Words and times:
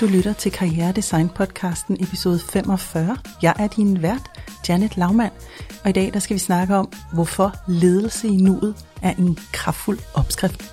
Du 0.00 0.06
lytter 0.06 0.32
til 0.32 0.52
Karriere 0.52 0.92
Design 0.92 1.28
podcasten 1.28 1.96
episode 2.00 2.38
45. 2.38 3.16
Jeg 3.42 3.54
er 3.58 3.66
din 3.66 4.02
vært, 4.02 4.30
Janet 4.68 4.96
Laumann, 4.96 5.30
og 5.84 5.90
i 5.90 5.92
dag 5.92 6.10
der 6.12 6.18
skal 6.18 6.34
vi 6.34 6.38
snakke 6.38 6.76
om, 6.76 6.92
hvorfor 7.12 7.54
ledelse 7.68 8.28
i 8.28 8.36
nuet 8.36 8.74
er 9.02 9.10
en 9.18 9.38
kraftfuld 9.52 9.98
opskrift. 10.14 10.72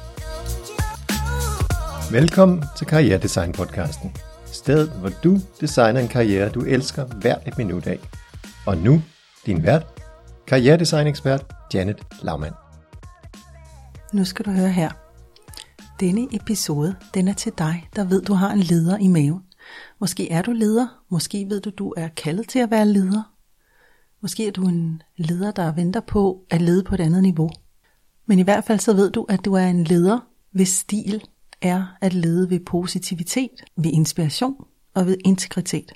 Velkommen 2.11 2.63
til 2.77 2.87
Karriere 2.87 3.17
Design 3.17 3.51
podcasten. 3.51 4.15
Stedet, 4.45 4.89
hvor 4.89 5.11
du 5.23 5.37
designer 5.61 5.99
en 5.99 6.07
karriere, 6.07 6.49
du 6.49 6.61
elsker 6.61 7.05
hver 7.05 7.35
et 7.47 7.57
minut 7.57 7.87
af. 7.87 7.99
Og 8.65 8.77
nu, 8.77 9.01
din 9.45 9.63
vært, 9.63 9.85
karrieredesign 10.47 11.07
ekspert 11.07 11.45
Janet 11.73 11.97
Laumann. 12.21 12.53
Nu 14.13 14.25
skal 14.25 14.45
du 14.45 14.51
høre 14.51 14.71
her. 14.71 15.06
Denne 15.99 16.27
episode, 16.31 16.95
den 17.13 17.27
er 17.27 17.33
til 17.33 17.51
dig, 17.57 17.89
der 17.95 18.03
ved, 18.03 18.21
du 18.21 18.33
har 18.33 18.51
en 18.51 18.59
leder 18.59 18.97
i 18.97 19.07
maven. 19.07 19.43
Måske 19.99 20.31
er 20.31 20.41
du 20.41 20.51
leder, 20.51 20.87
måske 21.09 21.45
ved 21.49 21.61
du, 21.61 21.69
du 21.69 21.93
er 21.97 22.07
kaldet 22.07 22.49
til 22.49 22.59
at 22.59 22.71
være 22.71 22.85
leder. 22.85 23.33
Måske 24.21 24.47
er 24.47 24.51
du 24.51 24.67
en 24.67 25.01
leder, 25.17 25.51
der 25.51 25.71
venter 25.71 25.99
på 25.99 26.45
at 26.49 26.61
lede 26.61 26.83
på 26.83 26.95
et 26.95 27.01
andet 27.01 27.23
niveau. 27.23 27.49
Men 28.25 28.39
i 28.39 28.41
hvert 28.41 28.63
fald 28.63 28.79
så 28.79 28.93
ved 28.93 29.11
du, 29.11 29.25
at 29.29 29.45
du 29.45 29.53
er 29.53 29.67
en 29.67 29.83
leder, 29.83 30.19
hvis 30.51 30.69
stil 30.69 31.23
er 31.61 31.85
at 32.01 32.13
lede 32.13 32.49
ved 32.49 32.59
positivitet, 32.59 33.63
ved 33.77 33.91
inspiration 33.93 34.65
og 34.93 35.05
ved 35.05 35.17
integritet. 35.25 35.91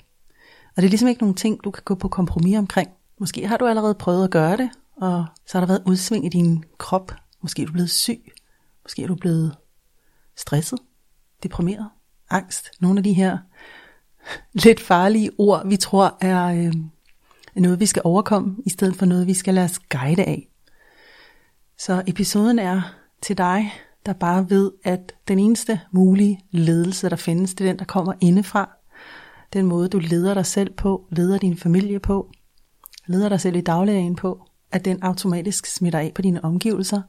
Og 0.76 0.82
det 0.82 0.84
er 0.84 0.90
ligesom 0.90 1.08
ikke 1.08 1.22
nogen 1.22 1.34
ting, 1.34 1.64
du 1.64 1.70
kan 1.70 1.82
gå 1.84 1.94
på 1.94 2.08
kompromis 2.08 2.58
omkring. 2.58 2.90
Måske 3.20 3.46
har 3.46 3.56
du 3.56 3.66
allerede 3.66 3.94
prøvet 3.94 4.24
at 4.24 4.30
gøre 4.30 4.56
det, 4.56 4.70
og 4.96 5.26
så 5.46 5.58
har 5.58 5.60
der 5.60 5.72
været 5.72 5.82
udsving 5.86 6.26
i 6.26 6.28
din 6.28 6.64
krop. 6.78 7.12
Måske 7.42 7.62
er 7.62 7.66
du 7.66 7.72
blevet 7.72 7.90
syg. 7.90 8.32
Måske 8.84 9.02
er 9.02 9.06
du 9.06 9.14
blevet 9.14 9.56
stresset, 10.36 10.78
deprimeret, 11.42 11.88
angst. 12.30 12.70
Nogle 12.80 12.98
af 12.98 13.04
de 13.04 13.12
her 13.12 13.38
lidt 14.52 14.80
farlige 14.80 15.30
ord, 15.38 15.68
vi 15.68 15.76
tror 15.76 16.18
er 16.20 16.46
øh, 16.46 16.74
noget, 17.54 17.80
vi 17.80 17.86
skal 17.86 18.02
overkomme, 18.04 18.56
i 18.66 18.70
stedet 18.70 18.96
for 18.96 19.06
noget, 19.06 19.26
vi 19.26 19.34
skal 19.34 19.54
lade 19.54 19.64
os 19.64 19.78
guide 19.78 20.24
af. 20.24 20.48
Så 21.78 22.02
episoden 22.06 22.58
er 22.58 22.94
til 23.22 23.38
dig, 23.38 23.72
der 24.06 24.12
bare 24.12 24.50
ved, 24.50 24.72
at 24.84 25.12
den 25.28 25.38
eneste 25.38 25.80
mulige 25.90 26.40
ledelse, 26.50 27.10
der 27.10 27.16
findes, 27.16 27.54
det 27.54 27.64
er 27.64 27.68
den, 27.68 27.78
der 27.78 27.84
kommer 27.84 28.12
indefra. 28.20 28.70
Den 29.52 29.66
måde, 29.66 29.88
du 29.88 29.98
leder 29.98 30.34
dig 30.34 30.46
selv 30.46 30.72
på, 30.74 31.06
leder 31.10 31.38
din 31.38 31.56
familie 31.56 32.00
på, 32.00 32.30
leder 33.06 33.28
dig 33.28 33.40
selv 33.40 33.56
i 33.56 33.60
dagligdagen 33.60 34.16
på, 34.16 34.46
at 34.72 34.84
den 34.84 35.02
automatisk 35.02 35.66
smitter 35.66 35.98
af 35.98 36.12
på 36.14 36.22
dine 36.22 36.44
omgivelser, 36.44 37.02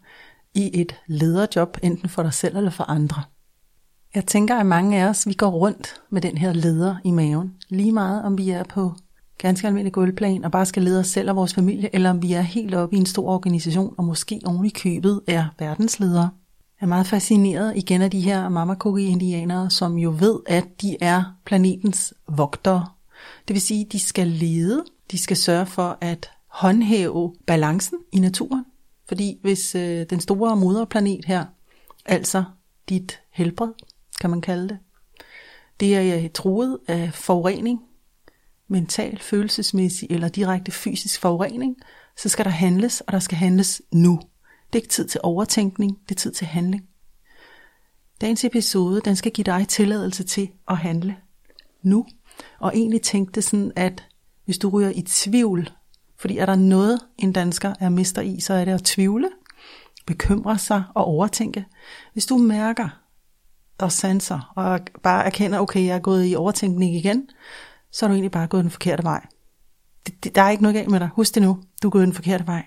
i 0.54 0.82
et 0.82 0.96
lederjob, 1.08 1.78
enten 1.84 2.10
for 2.10 2.24
dig 2.24 2.34
selv 2.34 2.58
eller 2.58 2.72
for 2.72 2.84
andre. 2.84 3.24
Jeg 4.16 4.26
tænker, 4.26 4.56
at 4.56 4.66
mange 4.66 5.02
af 5.02 5.10
os, 5.10 5.28
vi 5.28 5.34
går 5.34 5.50
rundt 5.50 6.02
med 6.10 6.22
den 6.22 6.38
her 6.38 6.54
leder 6.54 6.96
i 7.04 7.12
maven. 7.12 7.54
Lige 7.70 7.92
meget 7.92 8.24
om 8.24 8.38
vi 8.38 8.50
er 8.50 8.64
på 8.64 8.94
ganske 9.38 9.68
almindelig 9.68 9.94
gulvplan 9.94 10.44
og 10.44 10.52
bare 10.52 10.66
skal 10.66 10.84
lede 10.84 11.00
os 11.00 11.08
selv 11.08 11.30
og 11.30 11.36
vores 11.36 11.54
familie, 11.54 11.96
eller 11.96 12.10
om 12.10 12.22
vi 12.22 12.34
er 12.34 12.42
helt 12.42 12.76
oppe 12.76 12.96
i 12.96 13.00
en 13.00 13.06
stor 13.06 13.30
organisation 13.30 13.96
og 13.98 14.06
måske 14.06 14.42
oven 14.46 14.66
i 14.66 14.70
købet 14.70 15.22
er 15.28 15.46
verdensledere. 15.60 16.30
Jeg 16.82 16.86
er 16.86 16.90
meget 16.90 17.08
fascineret 17.08 17.74
igen 17.78 18.02
af 18.02 18.12
de 18.12 18.22
her 18.22 18.50
Mamakogi-indianere, 18.50 19.70
som 19.70 19.98
jo 19.98 20.16
ved, 20.20 20.40
at 20.48 20.82
de 20.82 20.98
er 21.02 21.24
planetens 21.46 22.14
vogtere. 22.30 22.88
Det 23.48 23.54
vil 23.54 23.62
sige, 23.62 23.86
at 23.86 23.92
de 23.92 24.00
skal 24.00 24.28
lede, 24.28 24.84
de 25.12 25.18
skal 25.18 25.38
sørge 25.38 25.66
for 25.66 25.98
at 26.02 26.32
håndhæve 26.48 27.34
balancen 27.48 27.98
i 28.12 28.20
naturen, 28.20 28.66
fordi 29.08 29.40
hvis 29.42 29.76
øh, 29.76 30.06
den 30.10 30.20
store 30.20 30.56
moderplanet 30.56 31.26
her, 31.26 31.46
altså 32.06 32.44
dit 32.90 33.22
helbred, 33.30 33.72
kan 34.22 34.30
man 34.30 34.42
kalde 34.42 34.70
det, 34.70 34.78
det 35.80 35.96
er 35.96 36.18
øh, 36.18 36.30
truet 36.30 36.80
af 36.88 37.14
forurening, 37.14 37.80
mental, 38.68 39.20
følelsesmæssig 39.20 40.12
eller 40.12 40.28
direkte 40.28 40.72
fysisk 40.72 41.22
forurening, 41.22 41.76
så 42.18 42.30
skal 42.30 42.46
der 42.46 42.52
handles, 42.52 43.02
og 43.02 43.14
der 43.14 43.20
skal 43.20 43.38
handles 43.38 43.82
nu. 43.92 44.20
Det 44.68 44.80
er 44.80 44.84
ikke 44.84 44.94
tid 44.94 45.08
til 45.08 45.20
overtænkning, 45.24 46.00
det 46.10 46.16
er 46.16 46.20
tid 46.20 46.32
til 46.32 46.48
handling. 46.48 46.88
Dagens 48.22 48.44
episode, 48.44 49.02
den 49.06 49.16
skal 49.16 49.32
give 49.32 49.46
dig 49.46 49.68
tilladelse 49.68 50.24
til 50.24 50.50
at 50.68 50.78
handle 50.78 51.16
nu. 51.82 52.06
Og 52.60 52.72
egentlig 52.76 53.02
tænkte 53.02 53.42
sådan, 53.42 53.72
at 53.76 54.04
hvis 54.46 54.58
du 54.58 54.70
ryger 54.70 54.90
i 54.90 55.02
tvivl 55.02 55.70
fordi 56.24 56.38
er 56.38 56.46
der 56.46 56.56
noget, 56.56 57.00
en 57.18 57.32
dansker 57.32 57.74
er 57.80 57.90
mester 57.90 58.22
i, 58.22 58.40
så 58.40 58.54
er 58.54 58.66
det 58.66 58.72
at 58.72 58.84
tvivle, 58.84 59.30
bekymre 60.06 60.58
sig 60.58 60.84
og 60.96 61.06
overtænke. 61.06 61.66
Hvis 62.14 62.26
du 62.26 62.38
mærker 62.38 62.90
og 63.78 63.92
sanser 63.92 64.54
og 64.56 64.80
bare 65.02 65.26
erkender, 65.26 65.60
okay, 65.60 65.86
jeg 65.86 65.96
er 65.96 66.00
gået 66.00 66.32
i 66.32 66.36
overtænkning 66.36 66.96
igen, 66.96 67.30
så 67.92 68.06
er 68.06 68.08
du 68.08 68.14
egentlig 68.14 68.32
bare 68.32 68.48
gået 68.48 68.64
den 68.64 68.72
forkerte 68.72 69.04
vej. 69.04 69.26
Det, 70.06 70.24
det, 70.24 70.36
der 70.36 70.42
er 70.42 70.50
ikke 70.50 70.64
noget 70.64 70.76
galt 70.76 70.90
med 70.90 71.00
dig. 71.00 71.10
Husk 71.14 71.36
det 71.36 71.44
nu. 71.44 71.64
Du 71.82 71.88
er 71.88 71.92
gået 71.92 72.06
den 72.06 72.14
forkerte 72.14 72.48
vej. 72.48 72.66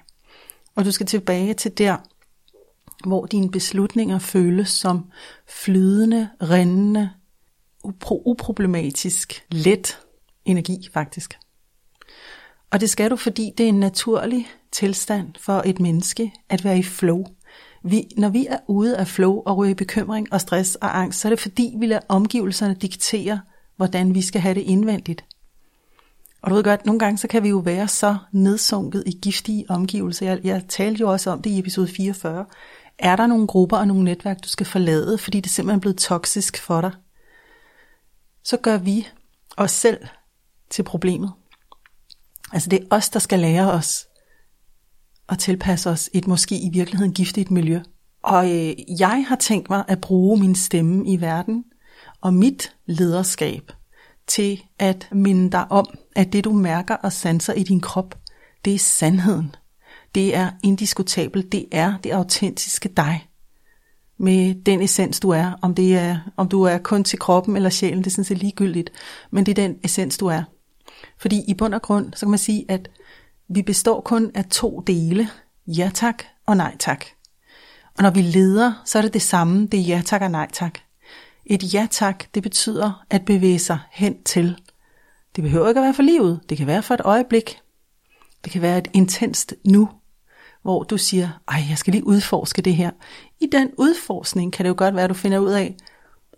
Og 0.75 0.85
du 0.85 0.91
skal 0.91 1.07
tilbage 1.07 1.55
til 1.55 1.79
der, 1.79 1.97
hvor 3.09 3.27
dine 3.27 3.51
beslutninger 3.51 4.19
føles 4.19 4.69
som 4.69 5.11
flydende, 5.49 6.29
rindende, 6.43 7.11
upro- 7.85 8.23
uproblematisk, 8.27 9.45
let 9.51 10.01
energi 10.45 10.89
faktisk. 10.93 11.39
Og 12.77 12.81
det 12.81 12.91
skal 12.91 13.11
du, 13.11 13.17
fordi 13.17 13.53
det 13.59 13.65
er 13.65 13.69
en 13.69 13.81
naturlig 13.81 14.49
tilstand 14.73 15.29
for 15.39 15.63
et 15.65 15.81
menneske 15.81 16.33
at 16.49 16.65
være 16.65 16.79
i 16.79 16.83
flow. 16.83 17.25
Vi, 17.85 18.09
når 18.17 18.29
vi 18.29 18.47
er 18.47 18.59
ude 18.67 18.97
af 18.97 19.07
flow 19.07 19.43
og 19.47 19.57
ryger 19.57 19.71
i 19.71 19.75
bekymring 19.75 20.33
og 20.33 20.41
stress 20.41 20.75
og 20.75 20.99
angst, 20.99 21.21
så 21.21 21.29
er 21.29 21.31
det 21.31 21.41
fordi, 21.41 21.75
vi 21.79 21.87
lader 21.87 22.01
omgivelserne 22.09 22.75
diktere, 22.75 23.41
hvordan 23.77 24.15
vi 24.15 24.23
skal 24.23 24.41
have 24.41 24.55
det 24.55 24.61
indvendigt. 24.61 25.25
Og 26.43 26.51
du 26.51 26.55
ved 26.55 26.65
godt, 26.65 26.87
nogle 26.87 26.99
gange 26.99 27.19
så 27.19 27.29
kan 27.29 27.43
vi 27.43 27.49
jo 27.49 27.59
være 27.59 27.89
så 27.89 28.17
nedsunket 28.33 29.03
i 29.07 29.19
giftige 29.23 29.67
omgivelser. 29.69 30.27
Jeg, 30.27 30.41
jeg 30.45 30.65
talte 30.69 31.01
jo 31.01 31.11
også 31.11 31.31
om 31.31 31.43
det 31.43 31.51
i 31.51 31.59
episode 31.59 31.89
44. 31.89 32.45
Er 32.99 33.17
der 33.17 33.27
nogle 33.27 33.47
grupper 33.47 33.77
og 33.77 33.89
nogle 33.89 34.05
netværk, 34.05 34.45
du 34.45 34.49
skal 34.49 34.67
forlade, 34.67 35.19
fordi 35.19 35.41
det 35.41 35.51
simpelthen 35.51 35.79
er 35.79 35.81
blevet 35.81 35.99
toksisk 35.99 36.63
for 36.63 36.81
dig? 36.81 36.93
Så 38.43 38.57
gør 38.57 38.79
vi 38.79 39.09
os 39.57 39.71
selv 39.71 39.99
til 40.71 40.83
problemet. 40.83 41.33
Altså 42.53 42.69
det 42.69 42.79
er 42.79 42.87
os, 42.91 43.09
der 43.09 43.19
skal 43.19 43.39
lære 43.39 43.73
os 43.73 44.07
at 45.29 45.39
tilpasse 45.39 45.91
os 45.91 46.11
et 46.13 46.27
måske 46.27 46.55
i 46.59 46.71
virkeligheden 46.73 47.13
giftigt 47.13 47.51
miljø. 47.51 47.81
Og 48.23 48.51
øh, 48.51 48.75
jeg 48.99 49.25
har 49.29 49.37
tænkt 49.37 49.71
mig 49.71 49.85
at 49.89 50.01
bruge 50.01 50.41
min 50.41 50.55
stemme 50.55 51.07
i 51.07 51.21
verden 51.21 51.65
og 52.21 52.35
mit 52.35 52.75
lederskab 52.87 53.73
til 54.27 54.63
at 54.79 55.09
minde 55.13 55.51
dig 55.53 55.73
om, 55.73 55.87
at 56.17 56.33
det 56.33 56.45
du 56.45 56.53
mærker 56.53 56.95
og 56.95 57.13
sanser 57.13 57.53
i 57.53 57.63
din 57.63 57.81
krop, 57.81 58.19
det 58.65 58.75
er 58.75 58.79
sandheden. 58.79 59.55
Det 60.15 60.37
er 60.37 60.51
indiskutabelt. 60.63 61.53
Det 61.53 61.67
er 61.73 61.95
det 62.05 62.11
autentiske 62.11 62.89
dig. 62.89 63.29
Med 64.19 64.55
den 64.55 64.83
essens 64.83 65.21
du 65.21 65.31
er. 65.31 65.53
Om, 65.63 65.75
det 65.75 65.97
er, 65.97 66.19
om 66.37 66.49
du 66.49 66.63
er 66.63 66.79
kun 66.79 67.05
til 67.05 67.19
kroppen 67.19 67.57
eller 67.57 67.71
sjælen, 67.71 67.99
det 67.99 68.07
er 68.07 68.11
sådan 68.11 68.25
set 68.25 68.39
ligegyldigt. 68.39 68.91
Men 69.31 69.47
det 69.47 69.59
er 69.59 69.63
den 69.69 69.77
essens 69.85 70.19
du 70.19 70.27
er. 70.27 70.43
Fordi 71.19 71.43
i 71.49 71.55
bund 71.55 71.75
og 71.75 71.83
grund, 71.83 72.13
så 72.15 72.27
kan 72.27 72.31
man 72.31 72.39
sige, 72.39 72.65
at 72.69 72.89
vi 73.49 73.63
består 73.63 74.01
kun 74.01 74.31
af 74.35 74.45
to 74.45 74.81
dele. 74.87 75.29
Ja 75.67 75.91
tak 75.95 76.23
og 76.47 76.57
nej 76.57 76.77
tak. 76.79 77.05
Og 77.97 78.03
når 78.03 78.11
vi 78.11 78.23
leder, 78.23 78.83
så 78.85 78.99
er 78.99 79.03
det 79.03 79.15
det 79.15 79.23
samme. 79.23 79.67
Det 79.67 79.81
er 79.81 79.85
ja 79.85 80.03
tak 80.05 80.23
og 80.23 80.31
nej 80.31 80.49
tak. 80.53 80.79
Et 81.47 81.75
ja 81.75 81.87
tak, 81.91 82.25
det 82.35 82.43
betyder 82.43 83.05
at 83.11 83.25
bevæge 83.25 83.59
sig 83.59 83.79
hen 83.91 84.23
til. 84.23 84.57
Det 85.37 85.45
behøver 85.45 85.69
ikke 85.69 85.81
at 85.81 85.85
være 85.85 85.95
for 85.95 86.03
livet. 86.03 86.41
Det 86.49 86.59
kan 86.59 86.67
være 86.67 86.83
for 86.83 86.95
et 86.95 87.01
øjeblik. 87.05 87.59
Det 88.45 88.53
kan 88.53 88.63
være 88.63 88.79
et 88.79 88.89
intenst 88.93 89.55
nu, 89.65 89.89
hvor 90.63 90.83
du 90.83 90.99
siger, 90.99 91.29
ej, 91.49 91.63
jeg 91.69 91.79
skal 91.79 91.93
lige 91.93 92.07
udforske 92.07 92.63
det 92.63 92.75
her. 92.75 92.91
I 93.41 93.47
den 93.53 93.71
udforskning 93.79 94.53
kan 94.53 94.65
det 94.65 94.69
jo 94.69 94.75
godt 94.79 94.95
være, 94.95 95.05
at 95.05 95.11
du 95.11 95.15
finder 95.15 95.39
ud 95.39 95.51
af, 95.51 95.77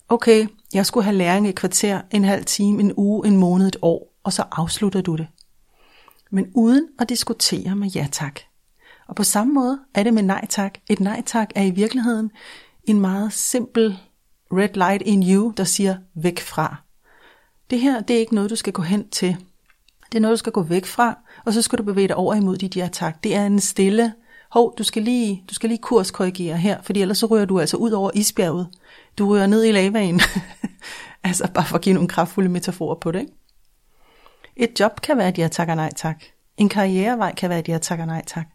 okay, 0.09 0.47
jeg 0.75 0.87
skulle 0.87 1.05
have 1.05 1.17
læring 1.17 1.47
i 1.47 1.49
et 1.49 1.55
kvarter, 1.55 2.01
en 2.11 2.25
halv 2.25 2.45
time, 2.45 2.81
en 2.81 2.93
uge, 2.97 3.27
en 3.27 3.37
måned, 3.37 3.67
et 3.67 3.77
år 3.83 4.18
og 4.29 4.33
så 4.33 4.45
afslutter 4.53 5.01
du 5.01 5.17
det. 5.17 5.27
Men 6.31 6.51
uden 6.55 6.89
at 6.99 7.09
diskutere 7.09 7.77
med 7.77 7.89
ja 7.89 8.09
tak. 8.13 8.41
Og 9.07 9.17
på 9.17 9.25
samme 9.25 9.55
måde 9.55 9.79
er 9.95 10.03
det 10.03 10.15
med 10.15 10.23
nej 10.23 10.47
tak. 10.49 10.79
Et 10.89 11.01
nej 11.01 11.23
tak 11.27 11.51
er 11.55 11.63
i 11.63 11.71
virkeligheden 11.71 12.31
en 12.85 13.01
meget 13.01 13.33
simpel 13.33 13.99
red 14.53 14.69
light 14.75 15.03
in 15.03 15.33
you, 15.33 15.53
der 15.57 15.65
siger 15.65 15.97
væk 16.15 16.41
fra. 16.41 16.77
Det 17.71 17.81
her, 17.81 18.01
det 18.01 18.17
er 18.17 18.21
ikke 18.21 18.35
noget, 18.35 18.51
du 18.51 18.57
skal 18.57 18.73
gå 18.73 18.83
hen 18.83 19.09
til. 19.09 19.37
Det 20.13 20.19
er 20.19 20.21
noget, 20.21 20.35
du 20.35 20.39
skal 20.39 20.53
gå 20.53 20.63
væk 20.63 20.87
fra, 20.87 21.19
og 21.45 21.53
så 21.53 21.63
skal 21.63 21.79
du 21.79 21.83
bevæge 21.83 22.09
dig 22.09 22.17
over 22.17 22.35
imod 22.35 22.57
dit 22.57 22.77
ja 22.77 22.89
tak. 22.93 23.25
Det 23.25 23.35
er 23.35 23.47
en 23.47 23.61
stille, 23.61 24.13
hov, 24.51 24.75
du 24.79 24.85
skal 24.85 25.03
lige, 25.03 25.45
du 25.49 25.55
skal 25.55 25.69
lige 25.69 25.83
kurskorrigere 25.83 26.57
her, 26.57 26.83
fordi 26.83 27.03
ellers 27.03 27.19
så 27.19 27.27
rører 27.27 27.45
du 27.45 27.61
altså 27.61 27.77
ud 27.77 27.91
over 27.91 28.11
isbjerget. 28.15 28.69
Du 29.19 29.29
rører 29.29 29.47
ned 29.47 29.65
i 29.65 29.73
lavaen. 29.73 30.21
altså 31.25 31.49
bare 31.55 31.65
for 31.65 31.77
at 31.77 31.83
give 31.83 31.93
nogle 31.93 32.09
kraftfulde 32.09 32.49
metaforer 32.49 32.95
på 32.95 33.13
det, 33.13 33.21
ikke? 33.21 33.33
Et 34.59 34.81
job 34.81 35.01
kan 35.01 35.19
være 35.19 35.29
et 35.29 35.39
ja 35.39 35.49
tak 35.49 35.69
og 35.69 35.77
nej 35.77 35.91
tak. 35.97 36.25
En 36.57 36.69
karrierevej 36.69 37.35
kan 37.35 37.51
være 37.51 37.59
et 37.59 37.69
ja 37.69 37.79
tak 37.79 37.99
og 37.99 38.07
nej 38.07 38.25
tak. 38.27 38.47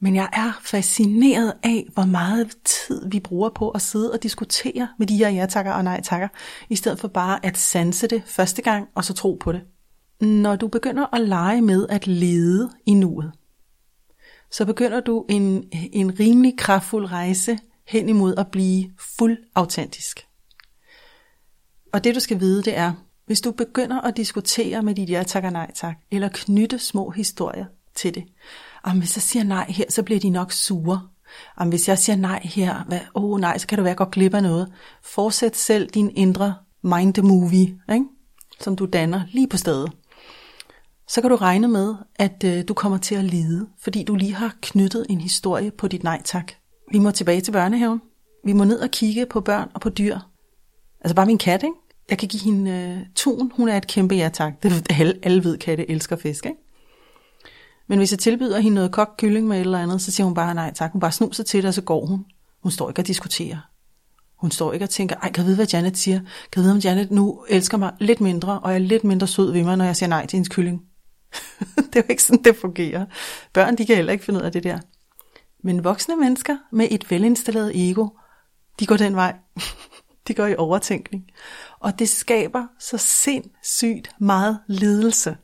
Men 0.00 0.16
jeg 0.16 0.28
er 0.32 0.60
fascineret 0.62 1.54
af, 1.62 1.86
hvor 1.94 2.04
meget 2.04 2.56
tid 2.64 3.08
vi 3.10 3.20
bruger 3.20 3.50
på 3.50 3.70
at 3.70 3.82
sidde 3.82 4.12
og 4.12 4.22
diskutere 4.22 4.88
med 4.98 5.06
de 5.06 5.16
her 5.16 5.28
ja-takker 5.28 5.72
og 5.72 5.84
nej-takker, 5.84 6.28
i 6.68 6.76
stedet 6.76 6.98
for 6.98 7.08
bare 7.08 7.46
at 7.46 7.58
sanse 7.58 8.06
det 8.06 8.22
første 8.26 8.62
gang 8.62 8.88
og 8.94 9.04
så 9.04 9.14
tro 9.14 9.38
på 9.40 9.52
det. 9.52 9.62
Når 10.20 10.56
du 10.56 10.68
begynder 10.68 11.14
at 11.14 11.20
lege 11.20 11.62
med 11.62 11.86
at 11.88 12.06
lede 12.06 12.70
i 12.86 12.94
nuet, 12.94 13.32
så 14.50 14.64
begynder 14.64 15.00
du 15.00 15.24
en, 15.28 15.64
en 15.72 16.20
rimelig 16.20 16.54
kraftfuld 16.58 17.12
rejse 17.12 17.58
hen 17.86 18.08
imod 18.08 18.34
at 18.36 18.50
blive 18.50 18.90
fuld 19.18 19.38
autentisk. 19.54 20.26
Og 21.92 22.04
det 22.04 22.14
du 22.14 22.20
skal 22.20 22.40
vide, 22.40 22.62
det 22.62 22.76
er, 22.76 22.92
hvis 23.32 23.40
du 23.40 23.50
begynder 23.52 24.00
at 24.00 24.16
diskutere 24.16 24.82
med 24.82 24.94
dit 24.94 25.10
ja 25.10 25.22
tak 25.22 25.44
og 25.44 25.52
nej 25.52 25.70
tak, 25.74 25.96
eller 26.10 26.28
knytte 26.32 26.78
små 26.78 27.10
historier 27.10 27.64
til 27.94 28.14
det, 28.14 28.24
om 28.82 28.98
hvis 28.98 29.16
jeg 29.16 29.22
siger 29.22 29.44
nej 29.44 29.66
her, 29.68 29.84
så 29.88 30.02
bliver 30.02 30.20
de 30.20 30.30
nok 30.30 30.52
sure. 30.52 31.08
Om 31.56 31.68
hvis 31.68 31.88
jeg 31.88 31.98
siger 31.98 32.16
nej 32.16 32.40
her, 32.44 32.84
hvad, 32.88 33.00
oh 33.14 33.40
nej, 33.40 33.58
så 33.58 33.66
kan 33.66 33.78
du 33.78 33.84
være 33.84 33.94
godt 33.94 34.10
glip 34.10 34.34
af 34.34 34.42
noget. 34.42 34.72
Fortsæt 35.02 35.56
selv 35.56 35.90
din 35.90 36.10
indre 36.16 36.54
mind 36.82 37.14
the 37.14 37.22
movie, 37.22 37.80
ikke? 37.92 38.04
som 38.60 38.76
du 38.76 38.86
danner 38.86 39.20
lige 39.32 39.48
på 39.48 39.56
stedet. 39.56 39.92
Så 41.08 41.20
kan 41.20 41.30
du 41.30 41.36
regne 41.36 41.68
med, 41.68 41.94
at 42.16 42.44
øh, 42.44 42.64
du 42.68 42.74
kommer 42.74 42.98
til 42.98 43.14
at 43.14 43.24
lide, 43.24 43.66
fordi 43.82 44.04
du 44.04 44.14
lige 44.14 44.34
har 44.34 44.54
knyttet 44.60 45.06
en 45.10 45.20
historie 45.20 45.70
på 45.70 45.88
dit 45.88 46.02
nej 46.02 46.22
tak. 46.24 46.52
Vi 46.90 46.98
må 46.98 47.10
tilbage 47.10 47.40
til 47.40 47.52
børnehaven. 47.52 48.00
Vi 48.44 48.52
må 48.52 48.64
ned 48.64 48.80
og 48.80 48.90
kigge 48.90 49.26
på 49.26 49.40
børn 49.40 49.70
og 49.74 49.80
på 49.80 49.88
dyr. 49.88 50.18
Altså 51.00 51.14
bare 51.14 51.26
min 51.26 51.38
kat, 51.38 51.62
ikke? 51.62 51.74
Jeg 52.12 52.18
kan 52.18 52.28
give 52.28 52.42
hende 52.42 52.70
øh, 52.70 53.06
tun. 53.14 53.52
Hun 53.56 53.68
er 53.68 53.76
et 53.76 53.86
kæmpe 53.86 54.14
ja 54.14 54.30
tak. 54.32 54.62
Det, 54.62 54.86
alle, 55.00 55.14
alle 55.22 55.44
ved, 55.44 55.58
katte 55.58 55.90
elsker 55.90 56.16
fisk, 56.16 56.46
ikke? 56.46 56.58
Men 57.86 57.98
hvis 57.98 58.10
jeg 58.10 58.18
tilbyder 58.18 58.60
hende 58.60 58.74
noget 58.74 58.92
kogt 58.92 59.16
kylling 59.16 59.46
med 59.46 59.56
et 59.56 59.60
eller 59.60 59.78
andet, 59.78 60.02
så 60.02 60.10
siger 60.10 60.24
hun 60.24 60.34
bare 60.34 60.54
nej 60.54 60.72
tak. 60.74 60.92
Hun 60.92 61.00
bare 61.00 61.12
snuser 61.12 61.44
til 61.44 61.62
det, 61.62 61.68
og 61.68 61.74
så 61.74 61.82
går 61.82 62.06
hun. 62.06 62.24
Hun 62.62 62.72
står 62.72 62.88
ikke 62.88 63.00
og 63.00 63.06
diskuterer. 63.06 63.70
Hun 64.36 64.50
står 64.50 64.72
ikke 64.72 64.84
og 64.84 64.90
tænker, 64.90 65.16
ej, 65.16 65.32
kan 65.32 65.42
jeg 65.42 65.46
vide, 65.46 65.56
hvad 65.56 65.66
Janet 65.66 65.98
siger? 65.98 66.18
Kan 66.18 66.60
jeg 66.60 66.62
vide, 66.62 66.72
om 66.72 66.78
Janet 66.78 67.10
nu 67.10 67.44
elsker 67.48 67.76
mig 67.76 67.92
lidt 68.00 68.20
mindre, 68.20 68.60
og 68.60 68.74
er 68.74 68.78
lidt 68.78 69.04
mindre 69.04 69.26
sød 69.26 69.52
ved 69.52 69.64
mig, 69.64 69.76
når 69.76 69.84
jeg 69.84 69.96
siger 69.96 70.08
nej 70.08 70.26
til 70.26 70.36
hendes 70.36 70.48
kylling? 70.48 70.82
det 71.76 71.96
er 71.96 72.00
jo 72.00 72.10
ikke 72.10 72.22
sådan, 72.22 72.44
det 72.44 72.56
fungerer. 72.56 73.06
Børn, 73.52 73.78
de 73.78 73.86
kan 73.86 73.96
heller 73.96 74.12
ikke 74.12 74.24
finde 74.24 74.40
ud 74.40 74.44
af 74.44 74.52
det 74.52 74.64
der. 74.64 74.78
Men 75.62 75.84
voksne 75.84 76.16
mennesker 76.16 76.56
med 76.72 76.88
et 76.90 77.10
velinstalleret 77.10 77.90
ego, 77.90 78.08
de 78.80 78.86
går 78.86 78.96
den 78.96 79.16
vej. 79.16 79.34
de 80.28 80.34
går 80.34 80.46
i 80.46 80.56
overtænkning. 80.56 81.24
Og 81.82 81.98
det 81.98 82.08
skaber 82.08 82.66
så 82.78 82.98
sindssygt 82.98 84.14
meget 84.20 84.60
lidelse 84.66 85.36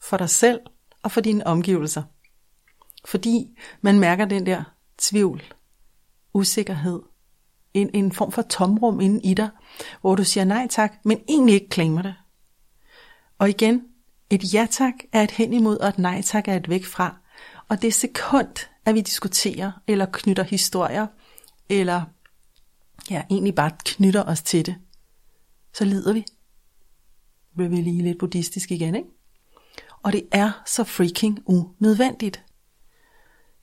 for 0.00 0.16
dig 0.16 0.30
selv 0.30 0.60
og 1.02 1.12
for 1.12 1.20
dine 1.20 1.46
omgivelser. 1.46 2.02
Fordi 3.04 3.58
man 3.80 4.00
mærker 4.00 4.24
den 4.24 4.46
der 4.46 4.62
tvivl, 4.98 5.42
usikkerhed, 6.34 7.02
en, 7.74 7.90
en 7.94 8.12
form 8.12 8.32
for 8.32 8.42
tomrum 8.42 9.00
inden 9.00 9.24
i 9.24 9.34
dig, 9.34 9.48
hvor 10.00 10.14
du 10.14 10.24
siger 10.24 10.44
nej 10.44 10.66
tak, 10.70 10.94
men 11.04 11.20
egentlig 11.28 11.54
ikke 11.54 11.68
klamer 11.68 12.02
det. 12.02 12.14
Og 13.38 13.48
igen, 13.48 13.82
et 14.30 14.54
ja 14.54 14.66
tak 14.70 14.94
er 15.12 15.22
et 15.22 15.30
hen 15.30 15.52
imod, 15.52 15.78
og 15.78 15.88
et 15.88 15.98
nej 15.98 16.22
tak 16.22 16.48
er 16.48 16.56
et 16.56 16.68
væk 16.68 16.84
fra. 16.84 17.16
Og 17.68 17.82
det 17.82 17.94
sekund, 17.94 18.68
at 18.84 18.94
vi 18.94 19.00
diskuterer, 19.00 19.72
eller 19.86 20.06
knytter 20.12 20.42
historier, 20.42 21.06
eller 21.68 22.02
ja, 23.10 23.22
egentlig 23.30 23.54
bare 23.54 23.70
knytter 23.84 24.24
os 24.24 24.42
til 24.42 24.66
det, 24.66 24.76
så 25.72 25.84
lider 25.84 26.12
vi. 26.12 26.24
Bliver 27.56 27.68
vi 27.70 27.76
lige 27.76 28.02
lidt 28.02 28.18
buddhistisk 28.18 28.70
igen, 28.70 28.94
ikke? 28.94 29.08
Og 30.02 30.12
det 30.12 30.22
er 30.32 30.62
så 30.66 30.84
freaking 30.84 31.38
unødvendigt. 31.46 32.44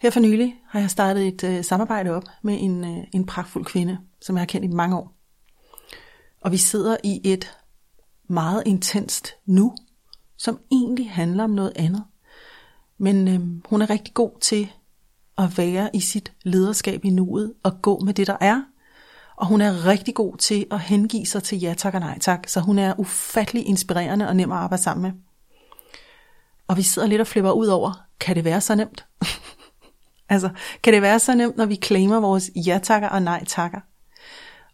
Her 0.01 0.09
for 0.09 0.19
nylig 0.19 0.55
har 0.67 0.79
jeg 0.79 0.89
startet 0.89 1.27
et 1.27 1.43
øh, 1.43 1.63
samarbejde 1.63 2.09
op 2.09 2.23
med 2.41 2.57
en, 2.61 2.83
øh, 2.83 3.03
en 3.13 3.25
pragtfuld 3.25 3.65
kvinde, 3.65 3.97
som 4.21 4.35
jeg 4.35 4.41
har 4.41 4.45
kendt 4.45 4.65
i 4.65 4.75
mange 4.75 4.97
år. 4.97 5.15
Og 6.41 6.51
vi 6.51 6.57
sidder 6.57 6.97
i 7.03 7.21
et 7.23 7.57
meget 8.27 8.63
intenst 8.65 9.33
nu, 9.45 9.75
som 10.37 10.59
egentlig 10.71 11.11
handler 11.11 11.43
om 11.43 11.49
noget 11.49 11.73
andet. 11.75 12.03
Men 12.97 13.27
øh, 13.27 13.69
hun 13.69 13.81
er 13.81 13.89
rigtig 13.89 14.13
god 14.13 14.39
til 14.41 14.71
at 15.37 15.57
være 15.57 15.89
i 15.95 15.99
sit 15.99 16.33
lederskab 16.43 17.05
i 17.05 17.09
nuet 17.09 17.53
og 17.63 17.81
gå 17.81 17.99
med 17.99 18.13
det, 18.13 18.27
der 18.27 18.37
er. 18.41 18.61
Og 19.37 19.47
hun 19.47 19.61
er 19.61 19.85
rigtig 19.85 20.15
god 20.15 20.37
til 20.37 20.65
at 20.71 20.79
hengive 20.79 21.25
sig 21.25 21.43
til 21.43 21.59
ja 21.59 21.73
tak 21.77 21.93
og 21.93 21.99
nej 21.99 22.19
tak, 22.19 22.47
så 22.47 22.59
hun 22.59 22.79
er 22.79 22.99
ufattelig 22.99 23.67
inspirerende 23.67 24.27
og 24.27 24.35
nem 24.35 24.51
at 24.51 24.57
arbejde 24.57 24.83
sammen 24.83 25.01
med. 25.01 25.11
Og 26.67 26.77
vi 26.77 26.81
sidder 26.81 27.07
lidt 27.07 27.21
og 27.21 27.27
flipper 27.27 27.51
ud 27.51 27.67
over, 27.67 28.05
kan 28.19 28.35
det 28.35 28.45
være 28.45 28.61
så 28.61 28.75
nemt? 28.75 29.05
altså, 30.29 30.49
kan 30.83 30.93
det 30.93 31.01
være 31.01 31.19
så 31.19 31.35
nemt, 31.35 31.57
når 31.57 31.65
vi 31.65 31.75
claimer 31.83 32.19
vores 32.19 32.51
ja 32.55 32.79
takker 32.83 33.09
og 33.09 33.21
nej 33.21 33.43
takker? 33.45 33.79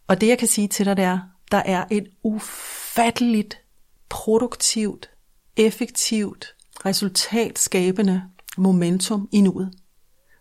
Og 0.07 0.21
det 0.21 0.27
jeg 0.27 0.37
kan 0.37 0.47
sige 0.47 0.67
til 0.67 0.85
dig, 0.85 0.97
det 0.97 1.05
er, 1.05 1.19
der 1.51 1.61
er 1.65 1.85
et 1.91 2.07
ufatteligt 2.23 3.61
produktivt 4.09 5.09
effektivt, 5.57 6.55
resultatskabende 6.85 8.23
momentum 8.57 9.29
i 9.31 9.41
nuet. 9.41 9.71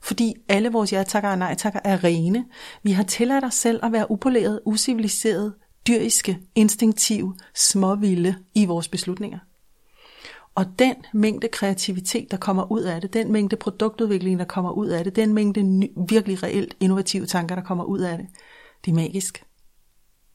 Fordi 0.02 0.34
alle 0.48 0.72
vores 0.72 0.92
ja-takker 0.92 1.30
og 1.30 1.38
nej-takker 1.38 1.80
er 1.84 2.04
rene. 2.04 2.44
Vi 2.82 2.90
har 2.90 3.02
tilladt 3.02 3.44
os 3.44 3.54
selv 3.54 3.84
at 3.84 3.92
være 3.92 4.10
upoleret, 4.10 4.60
usiviliseret, 4.64 5.54
dyriske, 5.86 6.38
instinktive, 6.54 7.36
småvilde 7.54 8.34
i 8.54 8.64
vores 8.64 8.88
beslutninger. 8.88 9.38
Og 10.54 10.64
den 10.78 10.94
mængde 11.12 11.48
kreativitet, 11.48 12.30
der 12.30 12.36
kommer 12.36 12.72
ud 12.72 12.82
af 12.82 13.00
det, 13.00 13.12
den 13.12 13.32
mængde 13.32 13.56
produktudvikling, 13.56 14.38
der 14.38 14.44
kommer 14.44 14.70
ud 14.70 14.88
af 14.88 15.04
det, 15.04 15.16
den 15.16 15.34
mængde 15.34 15.62
ny, 15.62 15.90
virkelig 16.08 16.42
reelt 16.42 16.76
innovative 16.80 17.26
tanker, 17.26 17.54
der 17.54 17.62
kommer 17.62 17.84
ud 17.84 17.98
af 17.98 18.18
det, 18.18 18.26
det 18.84 18.90
er 18.90 18.94
magisk. 18.94 19.44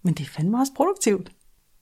Men 0.03 0.13
det 0.13 0.23
er 0.23 0.29
fandme 0.29 0.59
også 0.59 0.73
produktivt. 0.75 1.31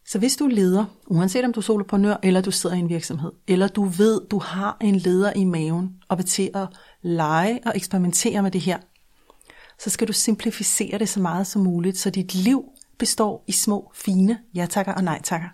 Så 0.06 0.20
hvis 0.20 0.36
du 0.36 0.46
er 0.46 0.50
leder, 0.50 0.86
uanset 1.08 1.46
om 1.46 1.54
du 1.54 1.60
er 1.60 1.64
soloprenør 1.64 2.16
eller 2.24 2.42
du 2.42 2.52
sidder 2.52 2.76
i 2.76 2.80
en 2.80 2.90
virksomhed, 2.90 3.32
eller 3.48 3.68
du 3.68 3.84
ved, 3.84 4.22
du 4.32 4.40
har 4.40 4.78
en 4.82 4.96
leder 4.96 5.34
i 5.34 5.44
maven 5.44 5.96
og 6.10 6.18
vil 6.18 6.26
til 6.26 6.50
at 6.56 6.68
lege 7.04 7.60
og 7.66 7.72
eksperimentere 7.76 8.44
med 8.44 8.52
det 8.52 8.62
her, 8.62 8.78
så 9.80 9.90
skal 9.90 10.08
du 10.08 10.14
simplificere 10.14 10.98
det 10.98 11.10
så 11.10 11.20
meget 11.20 11.48
som 11.48 11.62
muligt, 11.62 11.98
så 11.98 12.10
dit 12.10 12.34
liv 12.36 12.64
består 12.98 13.44
i 13.48 13.52
små, 13.52 13.92
fine 13.96 14.40
ja-takker 14.56 14.94
og 14.94 15.04
nej-takker. 15.04 15.48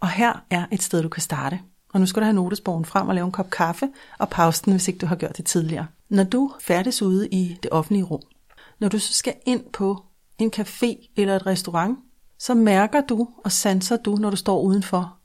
Og 0.00 0.08
her 0.08 0.44
er 0.50 0.66
et 0.72 0.82
sted, 0.82 1.02
du 1.02 1.08
kan 1.08 1.22
starte. 1.22 1.60
Og 1.94 2.00
nu 2.00 2.06
skal 2.06 2.20
du 2.20 2.24
have 2.24 2.34
notesbogen 2.34 2.84
frem 2.84 3.08
og 3.08 3.14
lave 3.14 3.24
en 3.24 3.32
kop 3.32 3.50
kaffe 3.50 3.88
og 4.18 4.28
pause 4.28 4.64
den, 4.64 4.72
hvis 4.72 4.88
ikke 4.88 4.98
du 4.98 5.06
har 5.06 5.16
gjort 5.16 5.36
det 5.36 5.46
tidligere. 5.46 5.86
Når 6.08 6.24
du 6.24 6.52
færdes 6.60 7.02
ude 7.02 7.28
i 7.28 7.58
det 7.62 7.70
offentlige 7.70 8.04
rum, 8.04 8.22
når 8.80 8.88
du 8.88 8.98
så 8.98 9.14
skal 9.14 9.34
ind 9.46 9.64
på 9.72 10.02
en 10.38 10.52
café 10.56 11.12
eller 11.16 11.36
et 11.36 11.46
restaurant, 11.46 11.98
så 12.38 12.54
mærker 12.54 13.00
du 13.00 13.28
og 13.44 13.52
sanser 13.52 13.96
du, 13.96 14.16
når 14.16 14.30
du 14.30 14.36
står 14.36 14.60
udenfor. 14.60 15.16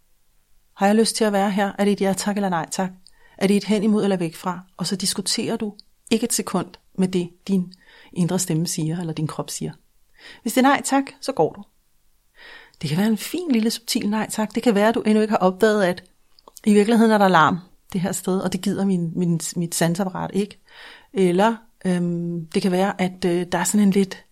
Har 0.75 0.85
jeg 0.85 0.95
lyst 0.95 1.15
til 1.15 1.23
at 1.23 1.33
være 1.33 1.51
her? 1.51 1.71
Er 1.77 1.83
det 1.83 1.93
et 1.93 2.01
ja 2.01 2.13
tak 2.17 2.35
eller 2.35 2.49
nej 2.49 2.69
tak? 2.71 2.89
Er 3.37 3.47
det 3.47 3.57
et 3.57 3.63
hen 3.63 3.83
imod 3.83 4.03
eller 4.03 4.17
væk 4.17 4.35
fra? 4.35 4.59
Og 4.77 4.87
så 4.87 4.95
diskuterer 4.95 5.55
du 5.55 5.73
ikke 6.11 6.23
et 6.23 6.33
sekund 6.33 6.67
med 6.97 7.07
det, 7.07 7.29
din 7.47 7.73
indre 8.13 8.39
stemme 8.39 8.67
siger, 8.67 8.99
eller 8.99 9.13
din 9.13 9.27
krop 9.27 9.49
siger. 9.49 9.71
Hvis 10.41 10.53
det 10.53 10.57
er 10.57 10.67
nej 10.67 10.81
tak, 10.85 11.03
så 11.21 11.31
går 11.31 11.53
du. 11.53 11.63
Det 12.81 12.89
kan 12.89 12.97
være 12.97 13.07
en 13.07 13.17
fin 13.17 13.51
lille 13.51 13.71
subtil 13.71 14.09
nej 14.09 14.27
tak. 14.29 14.55
Det 14.55 14.63
kan 14.63 14.75
være, 14.75 14.89
at 14.89 14.95
du 14.95 15.01
endnu 15.01 15.21
ikke 15.21 15.31
har 15.31 15.37
opdaget, 15.37 15.83
at 15.83 16.03
i 16.65 16.73
virkeligheden 16.73 17.11
er 17.11 17.17
der 17.17 17.27
larm 17.27 17.59
det 17.93 18.01
her 18.01 18.11
sted, 18.11 18.39
og 18.39 18.53
det 18.53 18.61
gider 18.61 18.85
min, 18.85 19.11
min, 19.15 19.39
mit 19.55 19.75
sansapparat 19.75 20.31
ikke. 20.33 20.59
Eller 21.13 21.55
øhm, 21.85 22.45
det 22.45 22.61
kan 22.61 22.71
være, 22.71 23.01
at 23.01 23.25
øh, 23.25 23.45
der 23.51 23.57
er 23.57 23.63
sådan 23.63 23.87
en 23.87 23.91
lidt, 23.91 24.23